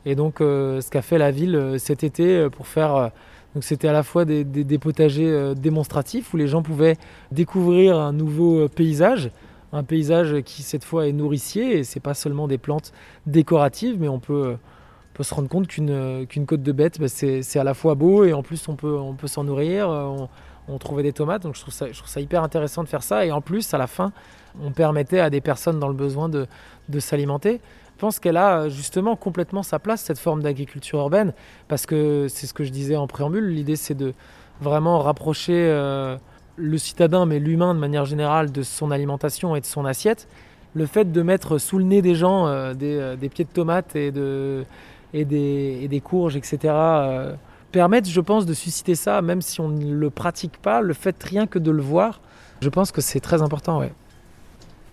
[0.07, 3.11] Et donc, euh, ce qu'a fait la ville cet été pour faire
[3.55, 6.97] donc c'était à la fois des, des- potagers démonstratifs où les gens pouvaient
[7.31, 9.31] découvrir un nouveau paysage,
[9.77, 12.93] un paysage qui cette fois est nourricier et c'est pas seulement des plantes
[13.27, 14.57] décoratives, mais on peut,
[15.21, 18.43] se rendre compte qu'une côte de bête, bah, c'est à la fois beau et en
[18.43, 19.89] plus on peut, on peut s'en nourrir.
[20.69, 23.05] On, trouvait des tomates, donc je trouve, ça, je trouve ça hyper intéressant de faire
[23.05, 23.25] ça.
[23.25, 24.11] Et en plus, à la fin,
[24.61, 26.49] on permettait à des personnes dans le besoin de,
[26.89, 27.61] de s'alimenter.
[27.97, 31.33] Je pense qu'elle a justement complètement sa place, cette forme d'agriculture urbaine,
[31.67, 34.13] parce que c'est ce que je disais en préambule, l'idée c'est de
[34.61, 36.17] vraiment rapprocher euh,
[36.57, 40.29] le citadin, mais l'humain de manière générale, de son alimentation et de son assiette.
[40.75, 43.51] Le fait de mettre sous le nez des gens euh, des, euh, des pieds de
[43.51, 44.65] tomates et, de,
[45.15, 47.35] et, des, et des courges, etc., euh,
[47.73, 51.23] permettent, je pense, de susciter ça, même si on ne le pratique pas, le fait
[51.23, 52.21] rien que de le voir,
[52.61, 53.93] je pense que c'est très important, ouais.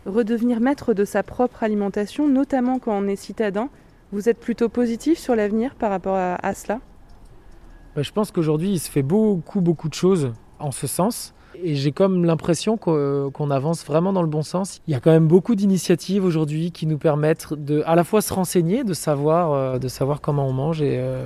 [0.06, 3.70] Redevenir maître de sa propre alimentation, notamment quand on est citadin,
[4.12, 6.80] vous êtes plutôt positif sur l'avenir par rapport à, à cela?
[7.96, 11.34] Bah, je pense qu'aujourd'hui, il se fait beaucoup, beaucoup de choses en ce sens.
[11.62, 14.82] Et j'ai comme l'impression qu'o- qu'on avance vraiment dans le bon sens.
[14.88, 18.22] Il y a quand même beaucoup d'initiatives aujourd'hui qui nous permettent de à la fois
[18.22, 21.26] se renseigner, de savoir, euh, de savoir comment on mange et, euh,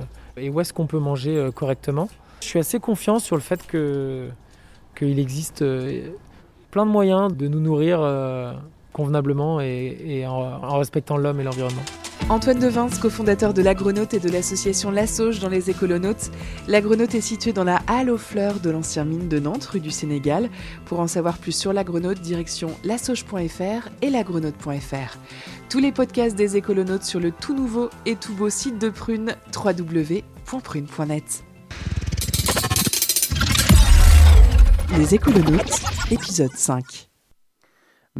[0.52, 2.08] où est-ce qu'on peut manger euh, correctement.
[2.40, 4.28] Je suis assez confiant sur le fait que
[4.96, 5.64] qu'il existe
[6.70, 8.00] plein de moyens de nous nourrir
[8.92, 11.82] convenablement et, en respectant l'homme et l'environnement.
[12.30, 16.30] Antoine Devins, cofondateur de l'Agronaute et de l'association La Sauge dans les écolonautes.
[16.66, 19.90] L'Agronaute est situé dans la halle aux fleurs de l'ancien mine de Nantes, rue du
[19.90, 20.50] Sénégal.
[20.84, 25.16] Pour en savoir plus sur l'Agronaute, direction lasauge.fr et l'agronaute.fr.
[25.70, 29.34] Tous les podcasts des écolonautes sur le tout nouveau et tout beau site de Prune,
[29.56, 31.44] www.prune.net.
[34.98, 37.07] Les écolonautes, épisode 5.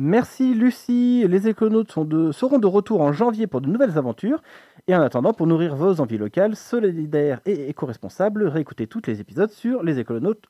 [0.00, 1.26] Merci Lucie.
[1.28, 4.40] Les éconautes sont de- seront de retour en janvier pour de nouvelles aventures.
[4.87, 9.50] Et en attendant, pour nourrir vos envies locales, solidaires et éco-responsables, réécoutez tous les épisodes
[9.50, 10.44] sur les écolonautes.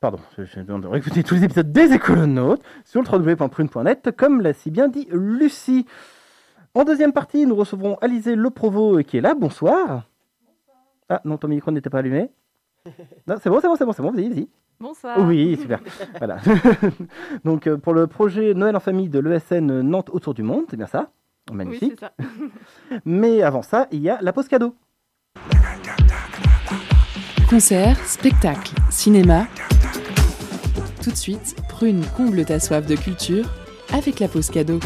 [0.00, 5.06] Pardon, réécouter tous les épisodes des écolonautes sur le www.prune.net, comme l'a si bien dit
[5.12, 5.86] Lucie.
[6.74, 9.34] En deuxième partie, nous recevrons Alizé Le Provo qui est là.
[9.34, 10.10] Bonsoir.
[11.08, 12.30] Ah non, ton micro n'était pas allumé.
[13.28, 14.48] Non, c'est bon, c'est bon, c'est bon, c'est bon, vas-y, vas-y.
[14.84, 15.18] Bonsoir.
[15.18, 15.80] Oui, super.
[16.18, 16.36] voilà.
[17.46, 20.76] Donc, euh, pour le projet Noël en famille de l'ESN Nantes autour du monde, c'est
[20.76, 21.08] bien ça?
[21.50, 21.98] Magnifique.
[21.98, 22.12] ça.
[23.06, 24.76] Mais avant ça, il y a la pause cadeau.
[27.48, 29.46] Concert, spectacle, cinéma.
[31.02, 33.46] Tout de suite, Prune comble ta soif de culture
[33.90, 34.80] avec la pause cadeau.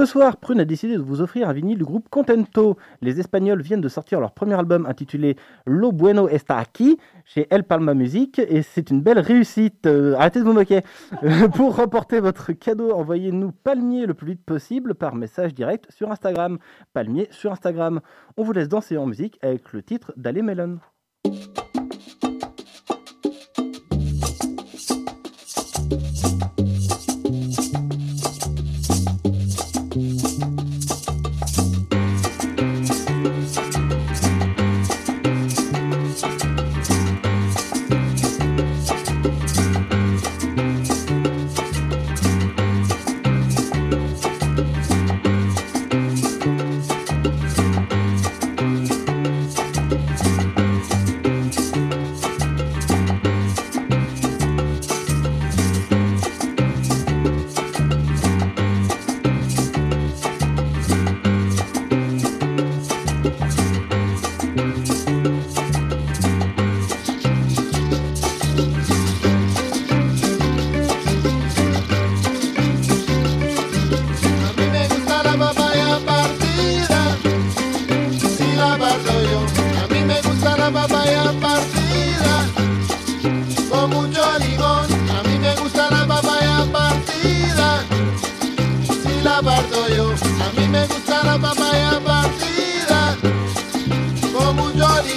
[0.00, 2.78] Ce soir, Prune a décidé de vous offrir un vinyle du groupe Contento.
[3.02, 5.36] Les Espagnols viennent de sortir leur premier album intitulé
[5.66, 9.84] Lo Bueno Está Aquí chez El Palma Music et c'est une belle réussite.
[9.84, 10.80] Euh, arrêtez de vous moquer.
[11.22, 16.10] Euh, Pour remporter votre cadeau, envoyez-nous Palmier le plus vite possible par message direct sur
[16.10, 16.56] Instagram.
[16.94, 18.00] Palmier sur Instagram.
[18.38, 20.78] On vous laisse danser en musique avec le titre d'Ale Melon.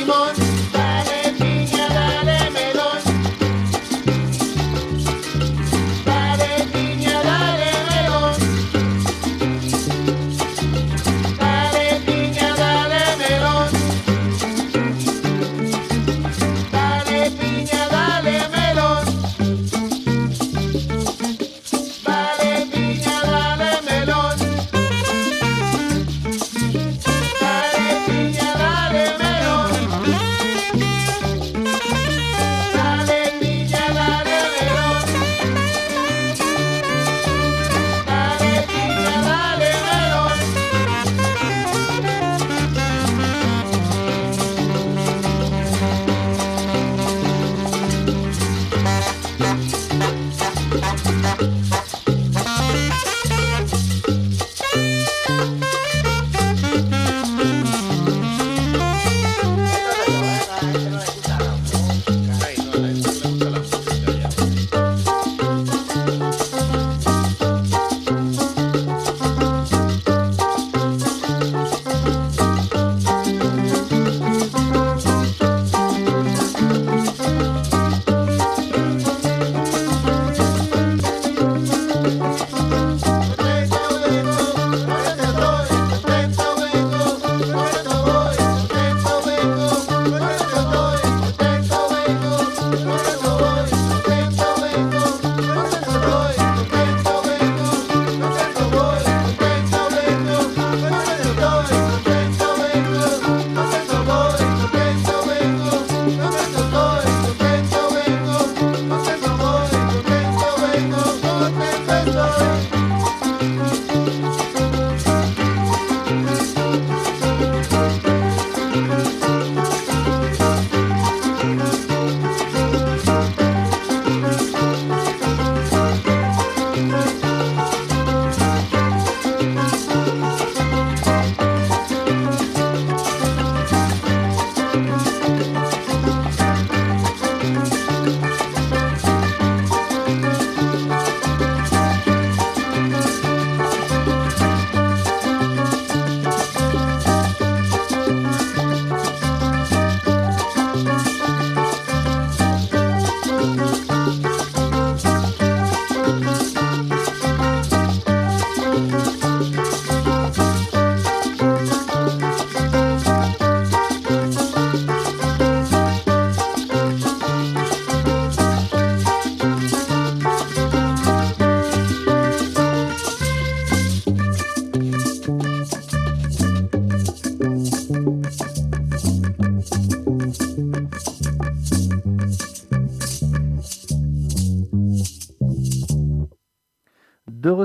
[0.06, 0.43] Simon.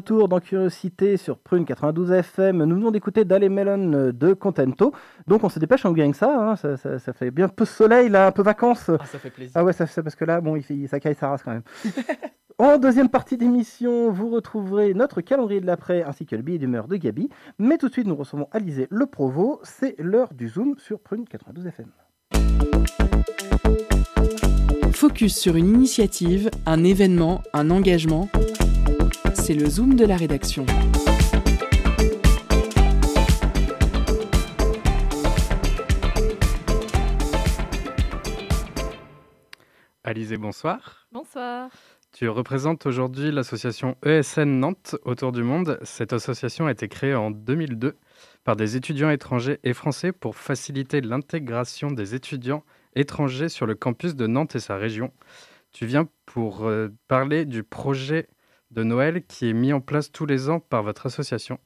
[0.09, 4.94] Retour dans Curiosité sur Prune 92 FM, nous venons d'écouter Dale Melon de Contento.
[5.27, 8.09] Donc on se dépêche en gang ça, hein, ça, ça, ça fait bien peu soleil
[8.09, 8.88] là, un peu vacances.
[8.88, 9.53] Ah, ça fait plaisir.
[9.55, 11.51] Ah ouais, ça, ça- parce que là, bon, il, fait- ça caille sa race quand
[11.53, 11.62] même.
[12.61, 16.88] En deuxième partie d'émission, vous retrouverez notre calendrier de l'après ainsi que le billet d'humeur
[16.88, 17.29] de Gabi.
[17.61, 19.61] Mais tout de suite, nous recevons Alizé Le Provo.
[19.62, 21.87] C'est l'heure du Zoom sur Prune 92 FM.
[24.90, 28.29] Focus sur une initiative, un événement, un engagement.
[29.35, 30.64] C'est le Zoom de la rédaction.
[40.05, 41.07] Alizé, bonsoir.
[41.12, 41.71] Bonsoir.
[42.12, 45.79] Tu représentes aujourd'hui l'association ESN Nantes autour du monde.
[45.83, 47.97] Cette association a été créée en 2002
[48.45, 52.64] par des étudiants étrangers et français pour faciliter l'intégration des étudiants
[52.97, 55.12] étrangers sur le campus de Nantes et sa région.
[55.73, 58.29] Tu viens pour euh, parler du projet
[58.70, 61.59] de Noël qui est mis en place tous les ans par votre association.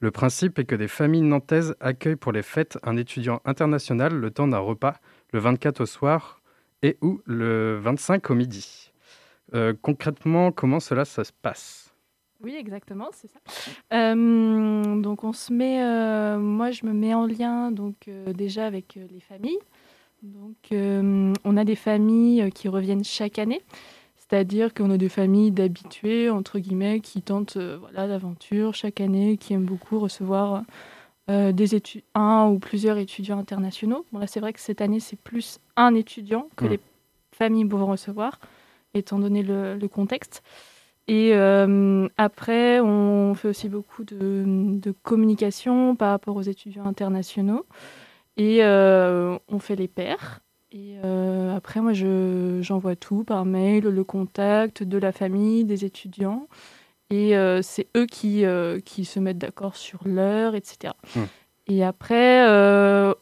[0.00, 4.30] Le principe est que des familles nantaises accueillent pour les fêtes un étudiant international le
[4.32, 4.96] temps d'un repas
[5.32, 6.42] le 24 au soir
[6.82, 8.92] et ou le 25 au midi.
[9.54, 11.94] Euh, concrètement, comment cela ça se passe?
[12.42, 13.38] Oui, exactement, c'est ça.
[13.92, 18.98] Euh, donc on se met, euh, moi je me mets en lien donc déjà avec
[19.08, 19.60] les familles.
[20.24, 23.60] Donc on a des familles qui reviennent chaque année.
[24.32, 29.52] C'est-à-dire qu'on a des familles d'habitués, entre guillemets, qui tentent voilà, l'aventure chaque année, qui
[29.52, 30.62] aiment beaucoup recevoir
[31.28, 34.06] des études, un ou plusieurs étudiants internationaux.
[34.10, 36.68] Bon, là, c'est vrai que cette année, c'est plus un étudiant que Mmh.
[36.68, 36.80] les
[37.32, 38.40] familles vont recevoir,
[38.94, 40.42] étant donné le, le contexte.
[41.08, 47.66] Et euh, après, on fait aussi beaucoup de, de communication par rapport aux étudiants internationaux.
[48.36, 50.40] Et euh, on fait les pairs.
[50.74, 55.84] Et euh, après, moi, je- j'envoie tout par mail, le contact de la famille, des
[55.84, 56.48] étudiants.
[57.10, 60.94] Et euh, c'est eux qui, euh, qui se mettent d'accord sur l'heure, etc.
[61.14, 61.24] Hmm.
[61.68, 62.46] Et après,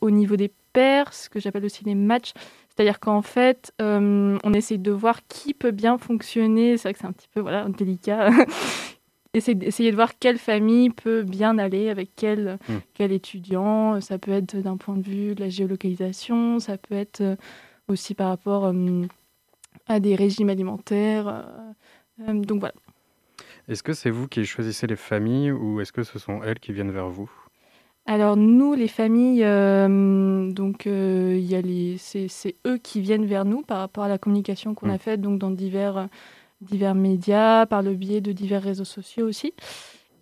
[0.01, 2.33] au niveau des pairs, ce que j'appelle aussi les matchs,
[2.69, 6.77] c'est-à-dire qu'en fait, on essaye de voir qui peut bien fonctionner.
[6.77, 8.31] C'est vrai que c'est un petit peu voilà, délicat.
[9.33, 12.75] Essayer essayer de voir quelle famille peut bien aller avec quel, Mm.
[12.95, 14.01] quel étudiant.
[14.01, 17.37] Ça peut être d'un point de vue de la géolocalisation, ça peut être euh,
[17.87, 19.03] aussi par rapport euh,
[19.87, 21.45] à des régimes alimentaires.
[22.29, 22.75] euh, donc voilà.
[23.69, 26.73] Est-ce que c'est vous qui choisissez les familles ou est-ce que ce sont elles qui
[26.73, 27.31] viennent vers vous?
[28.07, 33.01] Alors nous, les familles, euh, donc euh, il y a les, c'est, c'est eux qui
[33.01, 34.91] viennent vers nous par rapport à la communication qu'on Mm.
[34.91, 36.09] a faite donc dans divers,
[36.61, 39.53] divers médias, par le biais de divers réseaux sociaux aussi.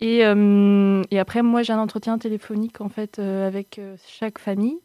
[0.01, 4.39] Et, euh, et après, moi, j'ai un entretien téléphonique en fait euh, avec euh, chaque
[4.39, 4.79] famille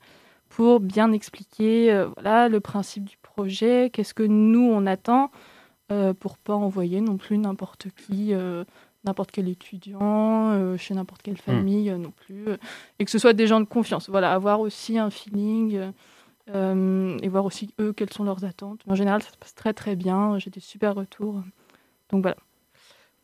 [0.49, 5.33] pour bien expliquer voilà le principe du projet, qu'est-ce que nous on attend
[6.21, 8.33] pour pas envoyer non plus n'importe qui.
[9.05, 12.57] n'importe quel étudiant, euh, chez n'importe quelle famille euh, non plus, euh,
[12.99, 14.09] et que ce soit des gens de confiance.
[14.09, 15.93] Voilà, avoir aussi un feeling
[16.51, 18.81] euh, et voir aussi eux quelles sont leurs attentes.
[18.87, 20.39] En général, ça se passe très très bien.
[20.39, 21.43] J'ai des super retours.
[22.11, 22.37] Donc voilà.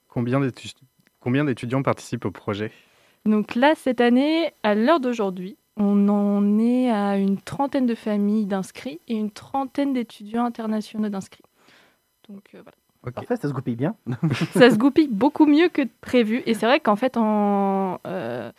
[0.09, 0.73] Combien d'étu-
[1.21, 2.73] combien d'étudiants participent au projet?
[3.27, 8.47] Donc là, cette année, à l'heure d'aujourd'hui, on en est à une trentaine de familles
[8.47, 11.45] d'inscrits et une trentaine d'étudiants internationaux d'inscrits.
[12.29, 12.77] Donc euh, voilà.
[13.15, 13.95] Parfait, ça se goupille bien.
[14.53, 16.43] ça se goupille beaucoup mieux que prévu.
[16.47, 18.51] Et c'est vrai qu'en fait, en, euh,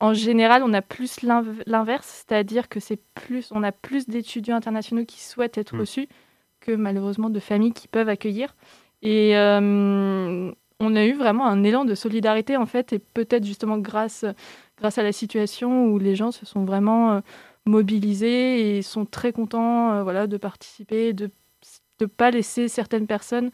[0.00, 4.56] en général, on a plus l'inv- l'inverse, c'est-à-dire que c'est plus, on a plus d'étudiants
[4.56, 5.80] internationaux qui souhaitent être Mm.
[5.80, 6.08] reçus
[6.60, 8.54] que malheureusement de familles qui peuvent accueillir.
[9.02, 13.78] Et euh, on a eu vraiment un élan de solidarité en fait, et peut-être justement
[13.78, 14.24] grâce,
[14.78, 17.20] grâce à la situation où les gens se sont vraiment euh,
[17.66, 21.30] mobilisés et sont très contents euh, voilà, de participer, de
[22.00, 23.50] ne pas laisser certaines personnes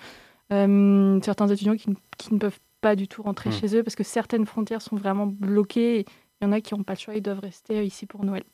[0.48, 3.52] certains étudiants qui, ne- qui ne peuvent pas du tout rentrer Mm.
[3.52, 6.00] chez eux parce que certaines frontières sont vraiment bloquées.
[6.00, 6.04] et
[6.40, 8.24] Il y en a qui n'ont pas le choix, ils doivent rester euh, ici pour
[8.24, 8.44] Noël.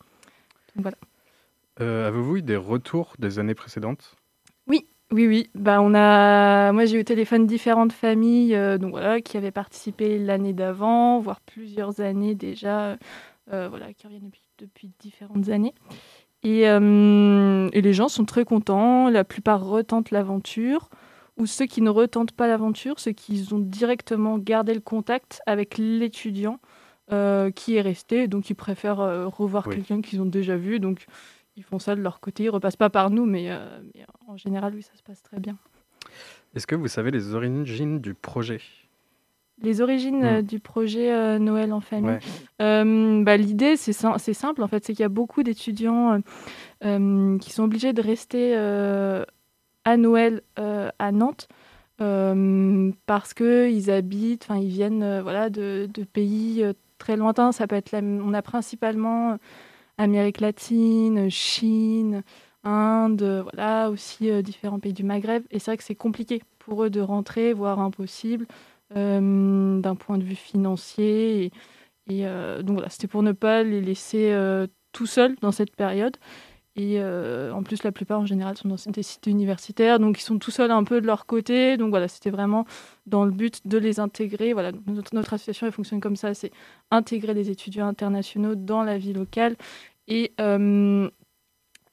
[0.74, 0.96] Donc voilà.
[1.80, 4.14] Euh, Avez-vous eu des retours des années précédentes?
[4.66, 5.50] Oui, oui, oui.
[5.54, 6.72] Bah, on a...
[6.72, 11.18] Moi, j'ai eu au téléphone différentes familles euh, donc, voilà, qui avaient participé l'année d'avant,
[11.18, 12.96] voire plusieurs années déjà,
[13.52, 15.74] euh, voilà, qui reviennent depuis, depuis différentes années.
[16.44, 19.08] Et, et les gens sont très contents.
[19.08, 20.88] La plupart retentent l'aventure.
[21.38, 25.78] Ou ceux qui ne retentent pas l'aventure, ceux qui ont directement gardé le contact avec
[25.78, 26.58] l'étudiant
[27.12, 28.26] euh, qui est resté.
[28.28, 29.76] Donc, ils préfèrent euh, revoir Oui.
[29.76, 30.80] quelqu'un qu'ils ont déjà vu.
[30.80, 31.06] Donc,
[31.56, 32.44] ils font ça de leur côté.
[32.44, 35.38] Ils repassent pas par nous, mais, euh, mais en général, oui, ça se passe très
[35.40, 35.56] bien.
[36.54, 38.60] Est-ce que vous savez les origines du projet?
[39.62, 40.24] Les origines Mm.
[40.24, 42.18] euh, du projet Noël en famille.
[42.58, 43.22] Ouais.
[43.22, 46.20] Bah, L'idée, c'est sim- c'est simple, en fait, c'est qu'il y a beaucoup d'étudiants
[46.80, 51.48] qui sont obligés de rester à Noël à Nantes
[52.00, 57.52] euh, parce qu'ils habitent, enfin, ils viennent euh, voilà, de, de pays euh, très lointains.
[57.52, 59.36] Ça peut être on a principalement euh,
[59.98, 62.22] Amérique latine, Chine,
[62.64, 65.42] Inde, voilà, aussi euh, différents pays du Maghreb.
[65.50, 68.46] Et c'est vrai que c'est compliqué pour eux de rentrer, voire impossible,
[68.96, 71.50] euh, d'un point de vue financier.
[72.08, 75.74] Et, euh, donc voilà, c'était pour ne pas les laisser euh, tout seuls dans cette
[75.74, 76.16] période.
[76.74, 80.22] Et euh, en plus, la plupart en général sont dans des sites universitaires, donc ils
[80.24, 81.76] sont tout seuls un peu de leur côté.
[81.76, 82.64] Donc voilà, c'était vraiment
[83.06, 84.54] dans le but de les intégrer.
[84.54, 86.50] Voilà, notre, notre association elle fonctionne comme ça, c'est
[86.90, 89.56] intégrer des étudiants internationaux dans la vie locale
[90.08, 91.10] et euh,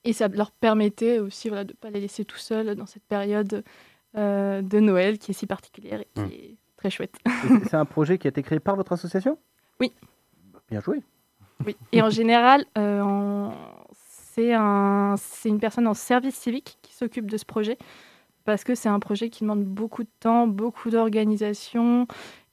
[0.06, 3.04] et ça leur permettait aussi voilà, de ne pas les laisser tout seuls dans cette
[3.04, 3.66] période
[4.16, 6.32] euh, de Noël qui est si particulière et qui Mm.
[6.32, 7.16] est très chouette.
[7.26, 9.38] Et c'est- C'est un projet qui a été créé par votre association?
[9.82, 9.92] Oui.
[10.70, 11.02] Bien joué.
[11.66, 11.76] Oui.
[11.92, 13.54] Et en général, euh, en-
[14.40, 17.78] c'est un, c'est une personne en service civique qui s'occupe de ce projet
[18.46, 22.08] parce que c'est un projet qui demande beaucoup de temps, beaucoup d'organisation.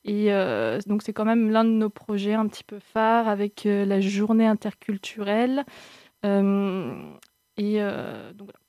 [0.05, 3.66] Et euh, donc, c'est quand même l'un de nos projets un petit peu phares avec
[3.66, 5.64] euh, la journée interculturelle.
[6.24, 6.93] Euh,
[7.57, 8.61] et euh, donc, voilà.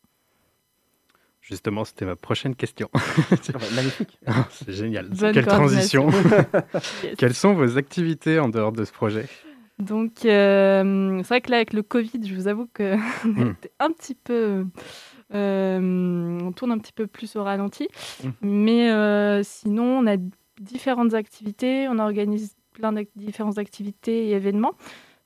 [1.41, 2.89] Justement, c'était ma prochaine question.
[3.75, 4.19] Magnifique.
[4.51, 5.09] C'est génial.
[5.09, 6.09] Bonne Quelle transition.
[7.03, 7.15] Yes.
[7.17, 9.25] Quelles sont vos activités en dehors de ce projet?
[9.79, 13.51] Donc, euh, c'est vrai que là, avec le Covid, je vous avoue que Mm.
[13.51, 14.65] était un petit peu.
[15.33, 17.87] euh, on tourne un petit peu plus au ralenti.
[18.23, 18.29] Mm.
[18.41, 20.17] Mais euh, sinon, on a
[20.59, 21.87] différentes activités.
[21.89, 24.73] On organise plein de différentes activités et événements.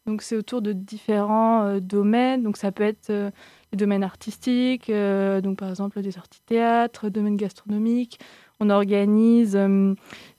[0.06, 2.42] Donc, c'est autour de différents domaines.
[2.44, 8.20] Donc, ça peut être les domaines artistiques, donc par exemple des sorties théâtre, domaine gastronomique.
[8.60, 9.58] On organise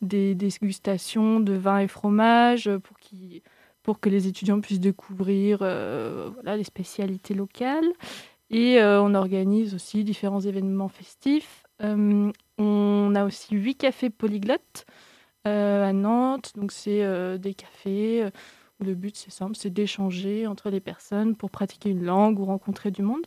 [0.01, 3.41] des dégustations de vins et fromages pour qu'ils
[3.83, 7.91] pour que les étudiants puissent découvrir euh, les spécialités locales.
[8.51, 11.65] Et euh, on organise aussi différents événements festifs.
[11.83, 14.85] Euh, on a aussi huit cafés polyglottes
[15.45, 16.53] à Nantes.
[16.55, 17.03] Donc, c'est
[17.41, 18.25] des cafés
[18.79, 22.45] où le but, c'est simple, c'est d'échanger entre les personnes pour pratiquer une langue ou
[22.45, 23.27] rencontrer du monde.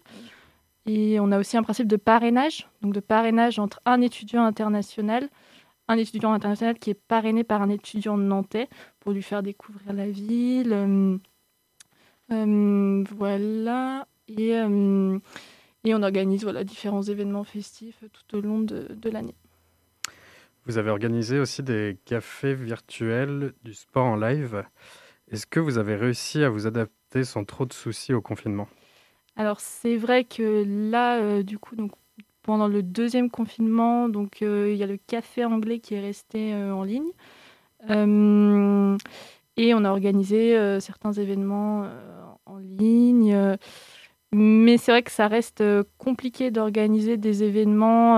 [0.86, 5.30] Et on a aussi un principe de parrainage, donc de parrainage entre un étudiant international,
[5.88, 8.67] un étudiant international qui est parrainé par un étudiant nantais
[8.99, 10.73] pour lui faire découvrir la ville.
[10.73, 11.17] euh,
[12.31, 14.07] euh, voilà.
[14.27, 15.19] Et, euh,
[15.83, 19.36] et on organise voilà, différents événements festifs tout au long de, de l'année.
[20.65, 24.63] Vous avez organisé aussi des cafés virtuels, du sport en live.
[25.29, 28.67] Est-ce que vous avez réussi à vous adapter sans trop de soucis au confinement?
[29.36, 31.91] Alors c'est vrai que là, euh, du coup, donc,
[32.45, 36.53] pendant le deuxième confinement, donc euh, il y a le café anglais qui est resté
[36.53, 37.09] euh, en ligne.
[37.89, 38.95] Euh,
[39.57, 41.85] et on a organisé certains événements
[42.45, 43.57] en ligne.
[44.33, 45.63] mais c'est vrai que ça reste
[45.97, 48.17] compliqué d'organiser des événements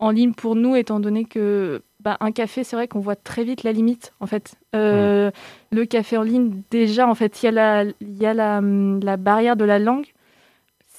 [0.00, 3.44] en ligne pour nous, étant donné que bah, un café, c'est vrai qu'on voit très
[3.44, 4.12] vite la limite.
[4.20, 5.30] En fait, Euh,
[5.70, 8.60] le café en ligne, déjà, en fait, il y a la, il y a la,
[8.60, 10.06] la barrière de la langue.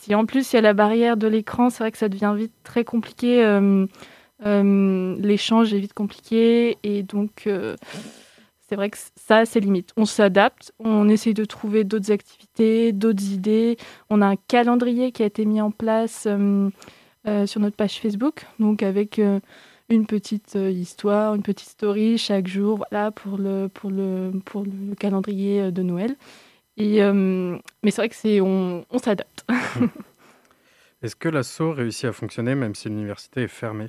[0.06, 2.36] Si en plus il y a la barrière de l'écran, c'est vrai que ça devient
[2.38, 3.44] vite très compliqué.
[3.44, 3.88] euh,
[4.46, 7.76] euh, L'échange est vite compliqué et donc euh,
[8.70, 9.94] c'est vrai que ça, c'est limite.
[9.98, 13.78] On s'adapte, on essaye de trouver d'autres activités, d'autres idées.
[14.12, 16.28] On a un calendrier qui a été mis en place
[17.48, 19.20] sur notre page Facebook, donc avec
[19.90, 22.86] une petite histoire, une petite story chaque jour,
[23.16, 26.16] pour le, pour le, pour le calendrier de Noël.
[26.78, 29.46] Et, euh, mais c'est vrai que c'est on, on s'adapte.
[31.02, 33.88] Est-ce que l'assaut réussit à fonctionner même si l'université est fermée?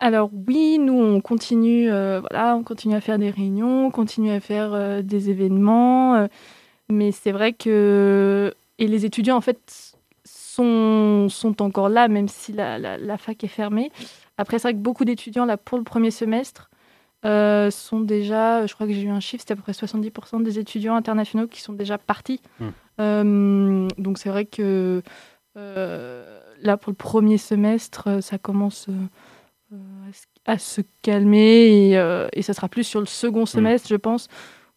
[0.00, 4.30] Alors oui, nous on continue, euh, voilà, on continue à faire des réunions, on continue
[4.30, 6.26] à faire euh, des événements,
[6.88, 12.52] mais c'est vrai que et les étudiants en fait sont, sont encore là même si
[12.52, 13.92] la, la, la fac est fermée.
[14.38, 16.70] Après c'est vrai que beaucoup d'étudiants là pour le premier semestre
[17.24, 20.42] euh, sont déjà, je crois que j'ai eu un chiffre, c'était à peu près 70%
[20.42, 22.40] des étudiants internationaux qui sont déjà partis.
[22.60, 22.66] Mm.
[23.00, 25.02] Euh, donc c'est vrai que
[25.56, 28.92] euh, là pour le premier semestre, euh, ça commence euh,
[29.74, 29.76] euh,
[30.46, 34.28] à se- calmer et, euh, et ça sera plus sur le second semestre, je pense,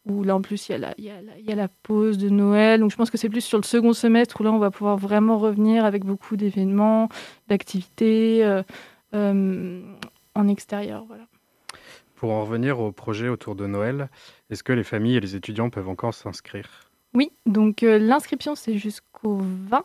[0.05, 1.55] où là en plus il y, a la- il y, a la- il y a
[1.55, 2.79] la pause de Noël.
[2.79, 4.97] Donc je pense que c'est plus sur le second semestre où là on va pouvoir
[4.97, 7.07] vraiment revenir avec beaucoup d'événements,
[7.47, 8.63] d'activités euh,
[9.15, 9.81] euh,
[10.35, 11.05] en extérieur.
[11.07, 11.23] Voilà.
[12.15, 14.09] Pour en revenir au projet autour de Noël,
[14.49, 16.69] est-ce que les familles et les étudiants peuvent encore s'inscrire?
[17.13, 19.39] Oui, donc euh, l'inscription c'est jusqu'au
[19.69, 19.83] 20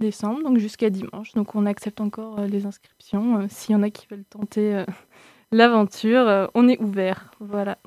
[0.00, 1.32] décembre, donc jusqu'à dimanche.
[1.34, 3.38] Donc on accepte encore euh, les inscriptions.
[3.40, 4.84] Euh, S'il y en a qui veulent tenter euh,
[5.52, 7.30] l'aventure, euh, on est ouvert.
[7.40, 7.78] Voilà.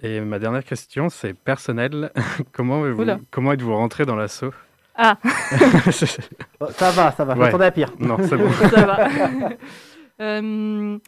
[0.00, 2.12] Et ma dernière question, c'est personnel.
[2.52, 3.18] comment êtes-vous, Oula.
[3.30, 4.52] comment êtes-vous rentré dans l'assaut?
[4.96, 5.18] Ah
[6.60, 7.38] Oh, ça va, ça va, Ouais.
[7.40, 7.90] m'attendais à pire.
[7.98, 8.50] Non, c'est bon.
[8.52, 9.08] Ça va.
[10.20, 10.98] Euh,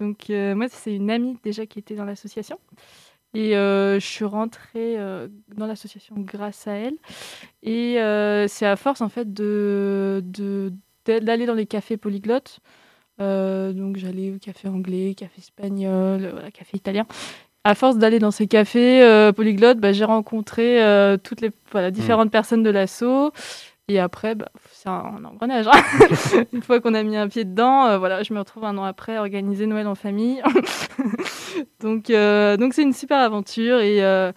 [0.00, 2.58] donc, euh, moi, c'est une amie déjà qui était dans l'association.
[3.34, 6.94] Et euh, je suis rentrée euh, dans l'association grâce à elle.
[7.62, 7.94] Et
[8.48, 10.72] c'est à force, en fait, de, de-
[11.06, 12.60] d'aller dans les cafés polyglottes.
[13.18, 17.06] Donc, j'allais au café anglais, café espagnol, voilà, café italien.
[17.62, 20.80] À force d'aller dans ces cafés polyglottes, bah, j'ai rencontré
[21.22, 23.30] toutes les voilà, différentes personnes de l'asso.
[23.90, 25.66] Et après, bah, c'est un, engrenage.
[25.66, 26.44] hein.
[26.52, 28.84] Une fois qu'on a mis un pied dedans, euh, voilà, je me retrouve un an
[28.84, 30.40] après à organiser Noël en famille.
[31.80, 34.30] donc, euh, donc c'est une super aventure et, euh,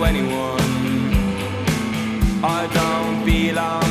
[0.09, 0.59] anyone.
[2.43, 3.88] I don't belong.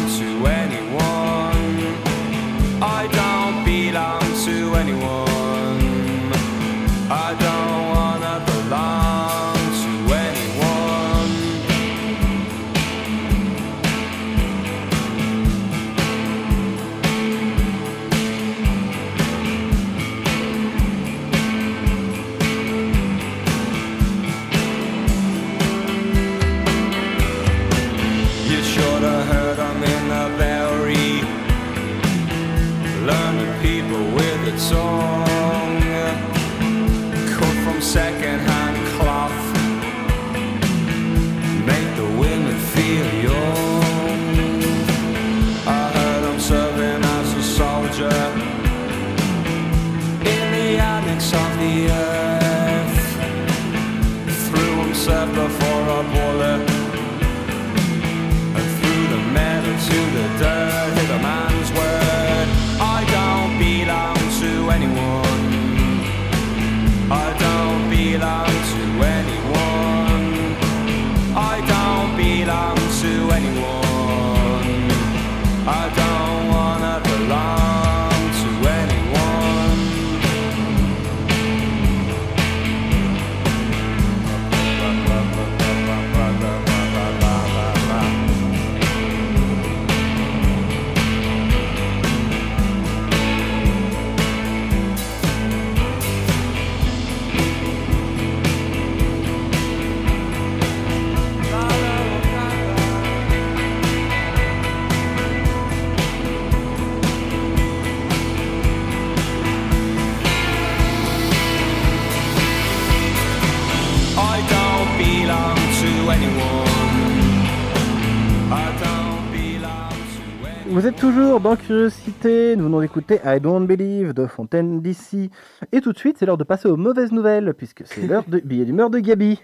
[120.89, 125.31] Êtes toujours dans Curiosité, nous venons d'écouter I Don't Believe de Fontaine d'ici.
[125.71, 128.39] Et tout de suite, c'est l'heure de passer aux mauvaises nouvelles, puisque c'est l'heure de
[128.39, 129.39] billet d'humeur de Gabi.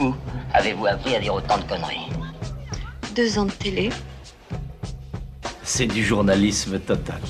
[0.00, 0.12] Où
[0.52, 2.10] avez-vous appris à dire autant de conneries
[3.14, 3.90] Deux ans de télé.
[5.62, 7.20] C'est du journalisme total.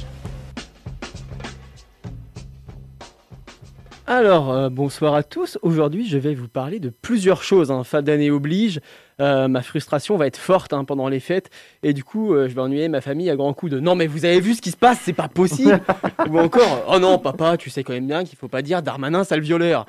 [4.07, 5.59] Alors, euh, bonsoir à tous.
[5.63, 7.71] Aujourd'hui, je vais vous parler de plusieurs choses.
[7.71, 7.85] hein.
[7.85, 8.81] Fin d'année oblige.
[9.21, 11.51] Euh, ma frustration va être forte hein, pendant les fêtes.
[11.83, 14.07] Et du coup, euh, je vais ennuyer ma famille à grands coups de Non, mais
[14.07, 15.81] vous avez vu ce qui se passe, c'est pas possible.
[16.31, 19.25] Ou encore Oh non, papa, tu sais quand même bien qu'il faut pas dire Darmanin,
[19.25, 19.87] sale violeur.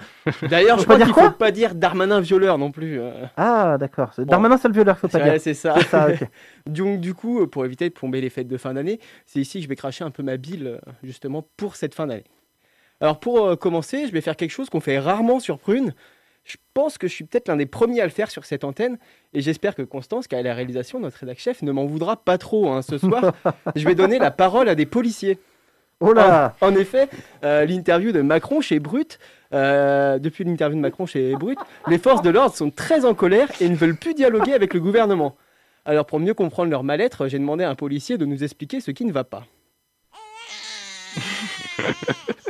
[0.49, 2.99] D'ailleurs, je crois dire qu'il faut pas dire Darmanin, violeur non plus.
[2.99, 3.11] euh.
[3.37, 4.11] Ah, d'accord.
[4.17, 4.23] Bon.
[4.25, 5.41] Darmanin, seul violeur, faut pas Ouais, dire.
[5.41, 5.75] c'est ça.
[6.67, 9.63] Donc du coup, pour éviter de plomber les fêtes de fin d'année, c'est ici que
[9.63, 12.23] je vais cracher un peu ma bile justement pour cette fin d'année.
[13.01, 15.93] Alors pour euh, commencer, je vais faire quelque chose qu'on fait rarement sur Prune.
[16.43, 18.97] Je pense que je suis peut-être l'un des premiers à le faire sur cette antenne
[19.33, 22.37] et j'espère que Constance, qui a la réalisation, notre rédac chef, ne m'en voudra pas
[22.37, 22.81] trop hein.
[22.81, 23.33] ce soir.
[23.75, 25.39] je vais donner la parole à des policiers.
[26.01, 27.07] Oh là En, en effet,
[27.45, 29.19] euh, l'interview de Macron chez Brut,
[29.53, 33.49] euh, depuis l'interview de Macron chez Brut, les forces de l'ordre sont très en colère
[33.61, 35.37] et ne veulent plus dialoguer avec le gouvernement.
[35.85, 38.91] Alors pour mieux comprendre leur mal-être, j'ai demandé à un policier de nous expliquer ce
[38.91, 39.45] qui ne va pas.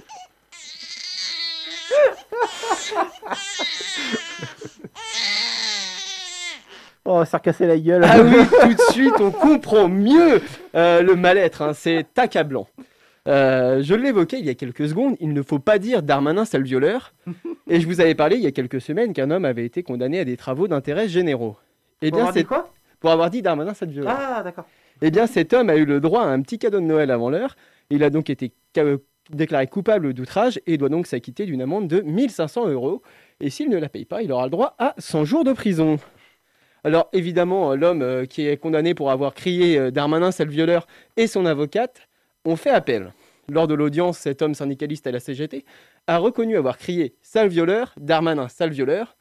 [7.06, 8.06] Oh, ça cassé la gueule.
[8.06, 10.42] Ah oui, tout de suite, on comprend mieux
[10.74, 12.68] euh, le mal-être, hein, c'est accablant.
[13.28, 16.64] Euh, je l'évoquais il y a quelques secondes, il ne faut pas dire Darmanin sale
[16.64, 17.14] violeur.
[17.70, 20.20] Et je vous avais parlé il y a quelques semaines qu'un homme avait été condamné
[20.20, 21.58] à des travaux d'intérêt généraux.
[22.02, 22.70] Eh Pour avoir dit c'est quoi?
[23.00, 24.16] Pour avoir dit Darmanin sale violeur.
[24.18, 24.66] Ah, d'accord.
[25.02, 27.30] Eh bien, cet homme a eu le droit à un petit cadeau de Noël avant
[27.30, 27.58] l'heure.
[27.90, 28.54] Il a donc été
[29.30, 33.02] déclaré coupable d'outrage et doit donc s'acquitter d'une amende de 1500 euros.
[33.40, 35.98] Et s'il ne la paye pas, il aura le droit à 100 jours de prison.
[36.84, 40.86] Alors évidemment, euh, l'homme euh, qui est condamné pour avoir crié euh, Darmanin, sale violeur,
[41.16, 42.02] et son avocate
[42.44, 43.14] ont fait appel.
[43.50, 45.66] Lors de l'audience, cet homme syndicaliste à la CGT
[46.08, 49.16] a reconnu avoir crié sale violeur, Darmanin, sale violeur.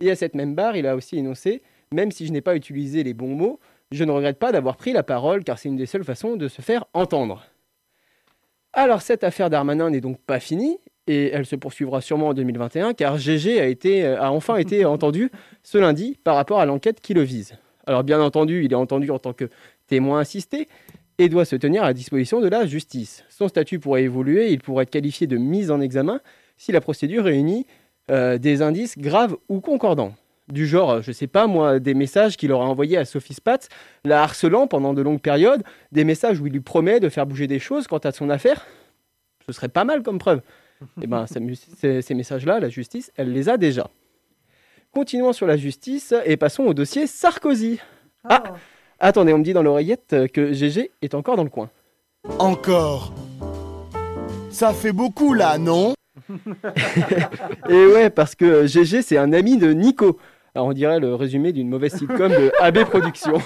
[0.00, 3.04] Et à cette même barre, il a aussi énoncé Même si je n'ai pas utilisé
[3.04, 3.60] les bons mots,
[3.92, 6.48] je ne regrette pas d'avoir pris la parole car c'est une des seules façons de
[6.48, 7.44] se faire entendre.
[8.76, 12.92] Alors cette affaire Darmanin n'est donc pas finie et elle se poursuivra sûrement en 2021
[12.92, 15.30] car GG a, été, euh, a enfin été entendu
[15.62, 17.54] ce lundi par rapport à l'enquête qui le vise.
[17.86, 19.48] Alors bien entendu, il est entendu en tant que
[19.86, 20.66] témoin assisté
[21.18, 23.22] et doit se tenir à la disposition de la justice.
[23.28, 26.20] Son statut pourrait évoluer, il pourrait être qualifié de mise en examen
[26.56, 27.66] si la procédure réunit
[28.10, 30.14] euh, des indices graves ou concordants.
[30.48, 33.68] Du genre, euh, je sais pas moi, des messages qu'il aura envoyés à Sophie Spatz,
[34.04, 37.46] la harcelant pendant de longues périodes, des messages où il lui promet de faire bouger
[37.46, 38.66] des choses quant à son affaire.
[39.46, 40.40] Ce serait pas mal comme preuve.
[41.00, 43.88] Eh ben, ces, messages-là, la justice, elle les a déjà.
[44.92, 47.80] Continuons sur la justice et passons au dossier Sarkozy.
[48.28, 48.42] Ah,
[48.98, 51.70] attendez, on me dit dans l'oreillette que GG est encore dans le coin.
[52.38, 53.14] Encore
[54.50, 55.94] Ça fait beaucoup là, non?
[57.68, 60.18] Et ouais, parce que GG, c'est un ami de Nico.
[60.56, 63.40] Alors, on dirait le résumé d'une mauvaise sitcom de AB Productions.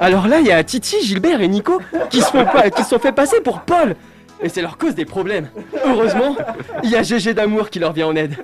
[0.00, 1.80] Alors là, il y a Titi, Gilbert et Nico
[2.10, 2.30] qui se
[2.84, 3.96] sont fait passer pour Paul.
[4.42, 5.48] Et c'est leur cause des problèmes.
[5.86, 6.36] Heureusement,
[6.84, 8.36] il y a GG d'amour qui leur vient en aide.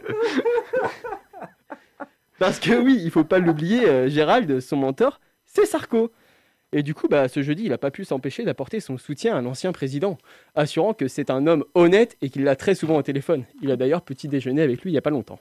[2.39, 6.11] Parce que oui, il faut pas l'oublier, euh, Gérald, son mentor, c'est Sarko.
[6.73, 9.43] Et du coup, bah, ce jeudi, il n'a pas pu s'empêcher d'apporter son soutien à
[9.43, 10.17] l'ancien président,
[10.55, 13.45] assurant que c'est un homme honnête et qu'il l'a très souvent au téléphone.
[13.61, 15.39] Il a d'ailleurs petit déjeuner avec lui il n'y a pas longtemps.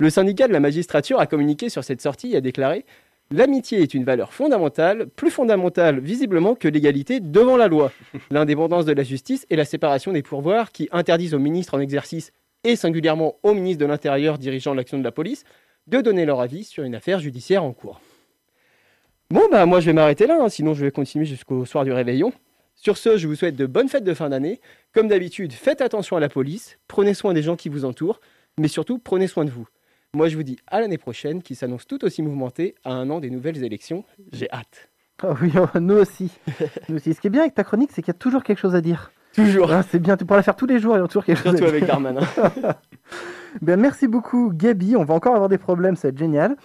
[0.00, 2.84] Le syndicat de la magistrature a communiqué sur cette sortie et a déclaré
[3.30, 7.92] L'amitié est une valeur fondamentale, plus fondamentale visiblement que l'égalité devant la loi,
[8.30, 12.32] l'indépendance de la justice et la séparation des pourvoirs qui interdisent aux ministres en exercice
[12.64, 15.44] et singulièrement aux ministres de l'Intérieur dirigeant l'action de la police
[15.88, 18.00] de donner leur avis sur une affaire judiciaire en cours.
[19.30, 21.92] Bon, bah moi je vais m'arrêter là, hein, sinon je vais continuer jusqu'au soir du
[21.92, 22.32] réveillon.
[22.76, 24.60] Sur ce, je vous souhaite de bonnes fêtes de fin d'année.
[24.94, 28.20] Comme d'habitude, faites attention à la police, prenez soin des gens qui vous entourent,
[28.58, 29.66] mais surtout prenez soin de vous.
[30.14, 33.20] Moi je vous dis à l'année prochaine qui s'annonce tout aussi mouvementée à un an
[33.20, 34.04] des nouvelles élections.
[34.32, 34.88] J'ai hâte.
[35.22, 36.30] Ah oui, nous aussi.
[36.88, 37.12] nous aussi.
[37.12, 38.80] Ce qui est bien avec ta chronique, c'est qu'il y a toujours quelque chose à
[38.80, 39.10] dire.
[39.34, 39.70] Toujours.
[39.70, 41.42] Ah, c'est bien, tu pourras la faire tous les jours, il y a toujours quelque
[41.42, 41.88] chose à avec dire.
[41.88, 42.22] Darmanin.
[43.62, 44.96] ben, merci beaucoup, Gabi.
[44.96, 46.56] On va encore avoir des problèmes, ça va être génial.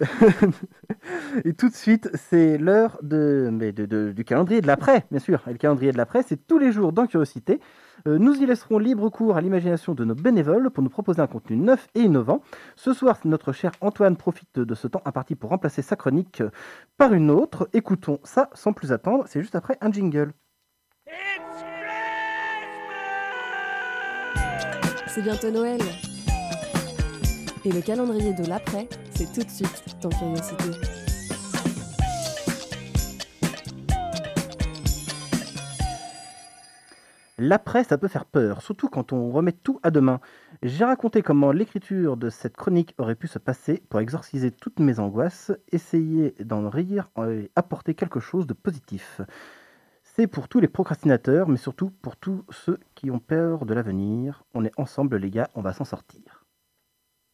[1.44, 5.42] Et tout de suite, c'est l'heure de- de- du calendrier de l'après, bien sûr.
[5.46, 7.60] Et le calendrier de l'après, c'est tous les jours dans Curiosité.
[8.06, 11.26] Euh, nous y laisserons libre cours à l'imagination de nos bénévoles pour nous proposer un
[11.26, 12.42] contenu neuf et innovant.
[12.76, 16.42] Ce soir, notre cher Antoine profite de ce temps imparti pour remplacer sa chronique
[16.96, 17.68] par une autre.
[17.72, 19.24] Écoutons ça sans plus attendre.
[19.26, 20.32] C'est juste après un jingle.
[25.06, 25.80] C'est bientôt Noël.
[27.64, 31.07] Et le calendrier de l'après, c'est tout de suite dans Curiosité.
[37.40, 40.18] L'après, ça peut faire peur, surtout quand on remet tout à demain.
[40.64, 44.98] J'ai raconté comment l'écriture de cette chronique aurait pu se passer pour exorciser toutes mes
[44.98, 49.20] angoisses, essayer d'en rire et apporter quelque chose de positif.
[50.02, 54.42] C'est pour tous les procrastinateurs, mais surtout pour tous ceux qui ont peur de l'avenir.
[54.52, 56.44] On est ensemble, les gars, on va s'en sortir.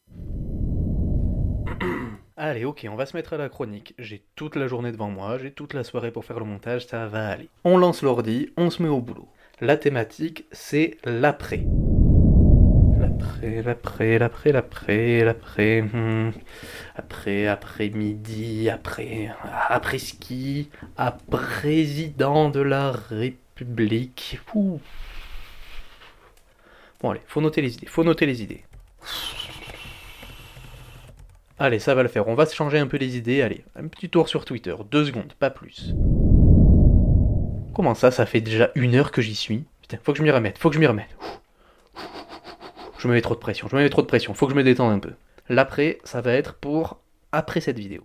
[2.37, 3.95] Allez, ok, on va se mettre à la chronique.
[3.97, 7.07] J'ai toute la journée devant moi, j'ai toute la soirée pour faire le montage, ça
[7.07, 7.49] va aller.
[7.63, 9.27] On lance l'ordi, on se met au boulot.
[9.61, 11.65] La thématique, c'est l'après.
[12.99, 16.33] L'après, l'après, l'après, l'après, l'après, hmm.
[16.97, 19.31] après, après-midi, après,
[19.69, 24.39] après ski, à président de la République.
[27.01, 28.63] Bon allez, faut noter les idées, faut noter les idées.
[31.57, 32.27] Allez, ça va le faire.
[32.27, 33.41] On va se changer un peu les idées.
[33.41, 34.75] Allez, un petit tour sur Twitter.
[34.91, 35.93] Deux secondes, pas plus.
[37.75, 40.31] Comment ça, ça fait déjà une heure que j'y suis Putain, faut que je m'y
[40.31, 41.13] remette, faut que je m'y remette.
[42.97, 44.57] Je me mets trop de pression, je me mets trop de pression, faut que je
[44.57, 45.11] me détende un peu.
[45.49, 47.01] L'après, ça va être pour
[47.33, 48.03] après cette vidéo.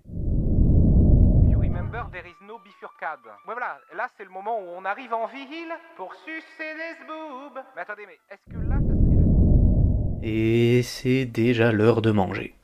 [1.46, 3.20] You remember there is no bifurcade.
[3.46, 7.62] Ouais, voilà, là c'est le moment où on arrive en ville pour sucer des boobs.
[7.76, 12.56] Mais attendez, mais est-ce que là ça serait Et c'est déjà l'heure de manger.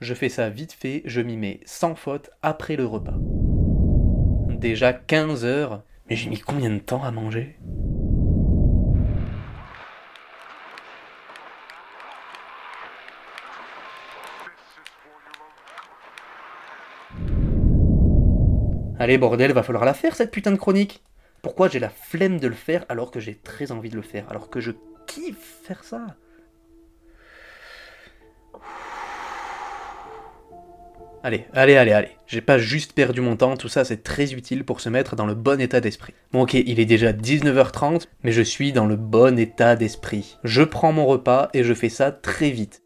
[0.00, 3.14] Je fais ça vite fait, je m'y mets sans faute après le repas.
[4.58, 7.60] Déjà 15 heures, mais j'ai mis combien de temps à manger?
[18.98, 21.04] Allez bordel, va falloir la faire cette putain de chronique.
[21.40, 24.28] Pourquoi j'ai la flemme de le faire alors que j'ai très envie de le faire,
[24.28, 24.72] alors que je
[25.06, 26.16] kiffe faire ça?
[31.24, 32.10] Allez, allez, allez, allez.
[32.28, 35.26] J'ai pas juste perdu mon temps, tout ça c'est très utile pour se mettre dans
[35.26, 36.14] le bon état d'esprit.
[36.32, 40.38] Bon ok, il est déjà 19h30, mais je suis dans le bon état d'esprit.
[40.44, 42.82] Je prends mon repas et je fais ça très vite.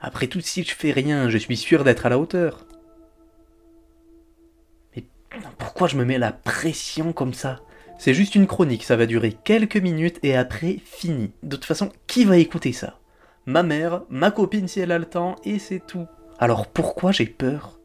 [0.00, 2.66] Après tout, si je fais rien, je suis sûr d'être à la hauteur.
[4.94, 5.04] Mais
[5.58, 7.60] pourquoi je me mets la pression comme ça?
[7.98, 11.32] C'est juste une chronique, ça va durer quelques minutes et après, fini.
[11.42, 12.98] De toute façon, qui va écouter ça?
[13.48, 16.06] Ma mère, ma copine si elle a le temps, et c'est tout.
[16.40, 17.78] Alors pourquoi j'ai peur?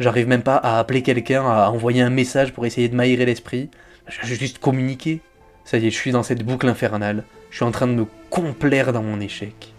[0.00, 3.70] J'arrive même pas à appeler quelqu'un, à envoyer un message pour essayer de m'aérer l'esprit.
[4.08, 5.20] Je vais juste communiquer.
[5.64, 7.22] Ça y est, je suis dans cette boucle infernale.
[7.50, 9.72] Je suis en train de me complaire dans mon échec.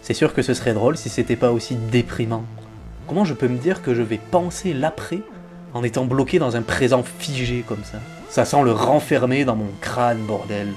[0.00, 2.44] C'est sûr que ce serait drôle si c'était pas aussi déprimant.
[3.06, 5.20] Comment je peux me dire que je vais penser l'après
[5.74, 7.98] en étant bloqué dans un présent figé comme ça?
[8.30, 10.68] Ça sent le renfermer dans mon crâne, bordel.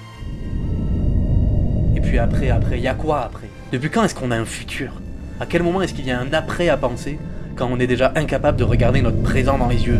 [2.07, 3.49] Puis après, après, y a quoi après?
[3.73, 5.01] Depuis quand est-ce qu'on a un futur?
[5.41, 7.19] À quel moment est-ce qu'il y a un après à penser
[7.57, 9.99] quand on est déjà incapable de regarder notre présent dans les yeux?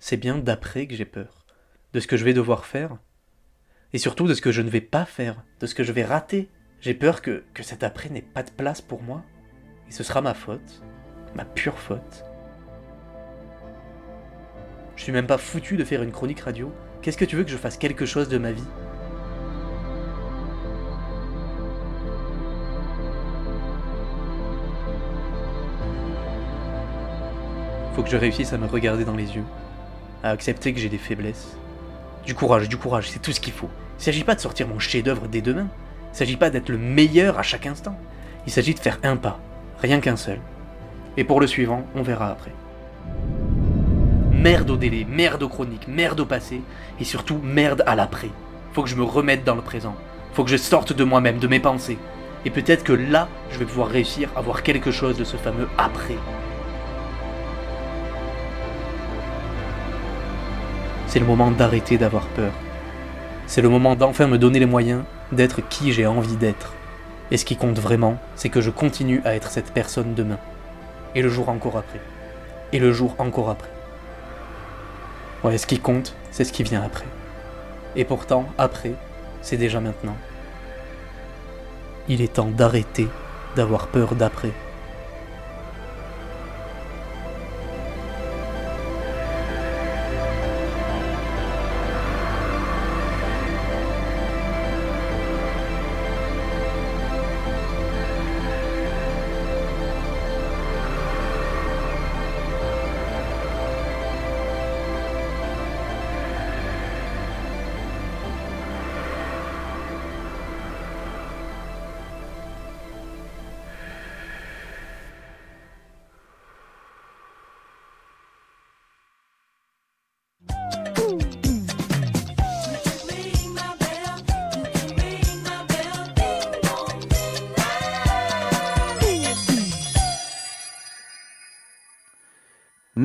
[0.00, 1.44] C'est bien d'après que j'ai peur.
[1.92, 2.96] De ce que je vais devoir faire.
[3.94, 5.42] Et surtout de ce que je ne vais pas faire.
[5.60, 6.48] De ce que je vais rater.
[6.80, 9.22] J'ai peur que, cet après n'ait pas de place pour moi.
[9.88, 10.82] Et ce sera ma faute.
[11.34, 12.24] Ma pure faute.
[14.96, 16.72] Je suis même pas foutu de faire une chronique radio.
[17.00, 18.64] Qu'est-ce que tu veux que je fasse quelque chose de ma vie?
[27.94, 29.44] Faut que je réussisse à me regarder dans les yeux,
[30.22, 31.56] à accepter que j'ai des faiblesses.
[32.28, 33.70] Du courage, du courage, c'est tout ce qu'il faut.
[33.98, 35.66] Il s'agit pas de sortir mon chef-d'œuvre dès demain.
[36.12, 37.98] Il s'agit pas d'être le meilleur à chaque instant.
[38.46, 39.40] Il s'agit de faire un pas,
[39.80, 40.38] rien qu'un seul.
[41.16, 42.52] Et pour le suivant, on verra après.
[44.30, 46.60] Merde au délai, merde aux chroniques, merde au passé,
[47.00, 48.28] et surtout merde à l'après.
[48.74, 49.96] Faut que je me remette dans le présent.
[50.34, 51.96] Faut que je sorte de moi-même, de mes pensées.
[52.44, 55.68] Et peut-être que là, je vais pouvoir réussir à voir quelque chose de ce fameux
[55.78, 56.18] après.
[61.08, 62.52] C'est le moment d'arrêter d'avoir peur.
[63.46, 66.74] C'est le moment d'enfin me donner les moyens d'être qui j'ai envie d'être.
[67.30, 70.38] Et ce qui compte vraiment, c'est que je continue à être cette personne demain.
[71.14, 72.00] Et le jour encore après.
[72.74, 73.70] Et le jour encore après.
[75.44, 77.06] Ouais, ce qui compte, c'est ce qui vient après.
[77.96, 78.92] Et pourtant, après,
[79.40, 80.16] c'est déjà maintenant.
[82.06, 83.08] Il est temps d'arrêter
[83.56, 84.52] d'avoir peur d'après.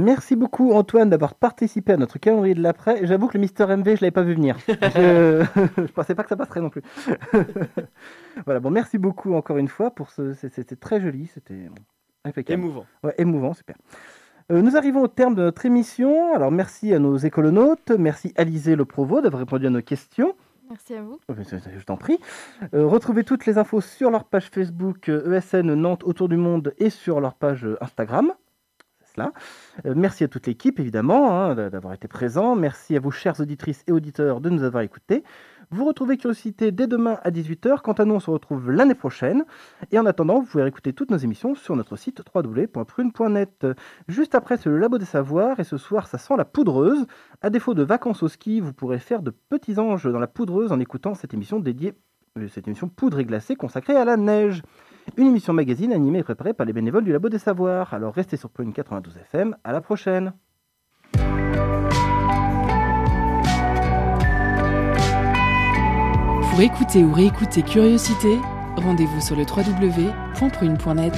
[0.03, 3.05] Merci beaucoup Antoine d'avoir participé à notre calendrier de l'après.
[3.05, 4.57] J'avoue que le Mister MV, je l'avais pas vu venir.
[4.67, 5.45] Je...
[5.77, 6.81] je pensais pas que ça passerait non plus.
[8.45, 10.33] voilà, bon, merci beaucoup encore une fois pour ce.
[10.33, 11.69] C'était très joli, c'était
[12.25, 12.61] impeccable.
[12.61, 12.85] Émouvant.
[13.01, 13.75] Ouais, émouvant, super.
[14.51, 16.35] Euh, nous arrivons au terme de notre émission.
[16.35, 20.35] Alors merci à nos écolonautes, merci Alizé Le Provo d'avoir répondu à nos questions.
[20.69, 21.19] Merci à vous.
[21.29, 22.17] Oh, Je t'en prie.
[22.73, 26.73] Euh, retrouvez toutes les infos sur leur page Facebook euh, ESN Nantes Autour du Monde
[26.77, 28.33] et sur leur page Instagram.
[29.85, 32.55] Euh, merci à toute l'équipe, évidemment, hein, d'a- d'avoir été présent.
[32.55, 35.23] Merci à vous, chères auditrices et auditeurs, de nous avoir écoutés.
[35.71, 37.81] Vous retrouvez Curiosité dès demain à 18h.
[37.81, 39.43] Quant à nous, on se retrouve l'année prochaine.
[39.91, 43.65] Et en attendant, vous pouvez écouter toutes nos émissions sur notre site www.prune.net.
[44.07, 45.59] Juste après, c'est le Labo des Savoirs.
[45.59, 47.05] Et ce soir, ça sent la poudreuse.
[47.41, 50.71] À défaut de vacances au ski, vous pourrez faire de petits anges dans la poudreuse
[50.71, 51.93] en écoutant cette émission dédiée,
[52.47, 54.63] cette émission Poudre et glacée consacrée à la neige.
[55.17, 57.93] Une émission magazine animée et préparée par les bénévoles du Labo des Savoirs.
[57.93, 59.55] Alors restez sur Prune 92 FM.
[59.63, 60.33] À la prochaine.
[66.49, 68.39] Pour écouter ou réécouter Curiosité,
[68.77, 71.13] rendez-vous sur le www.prune.net.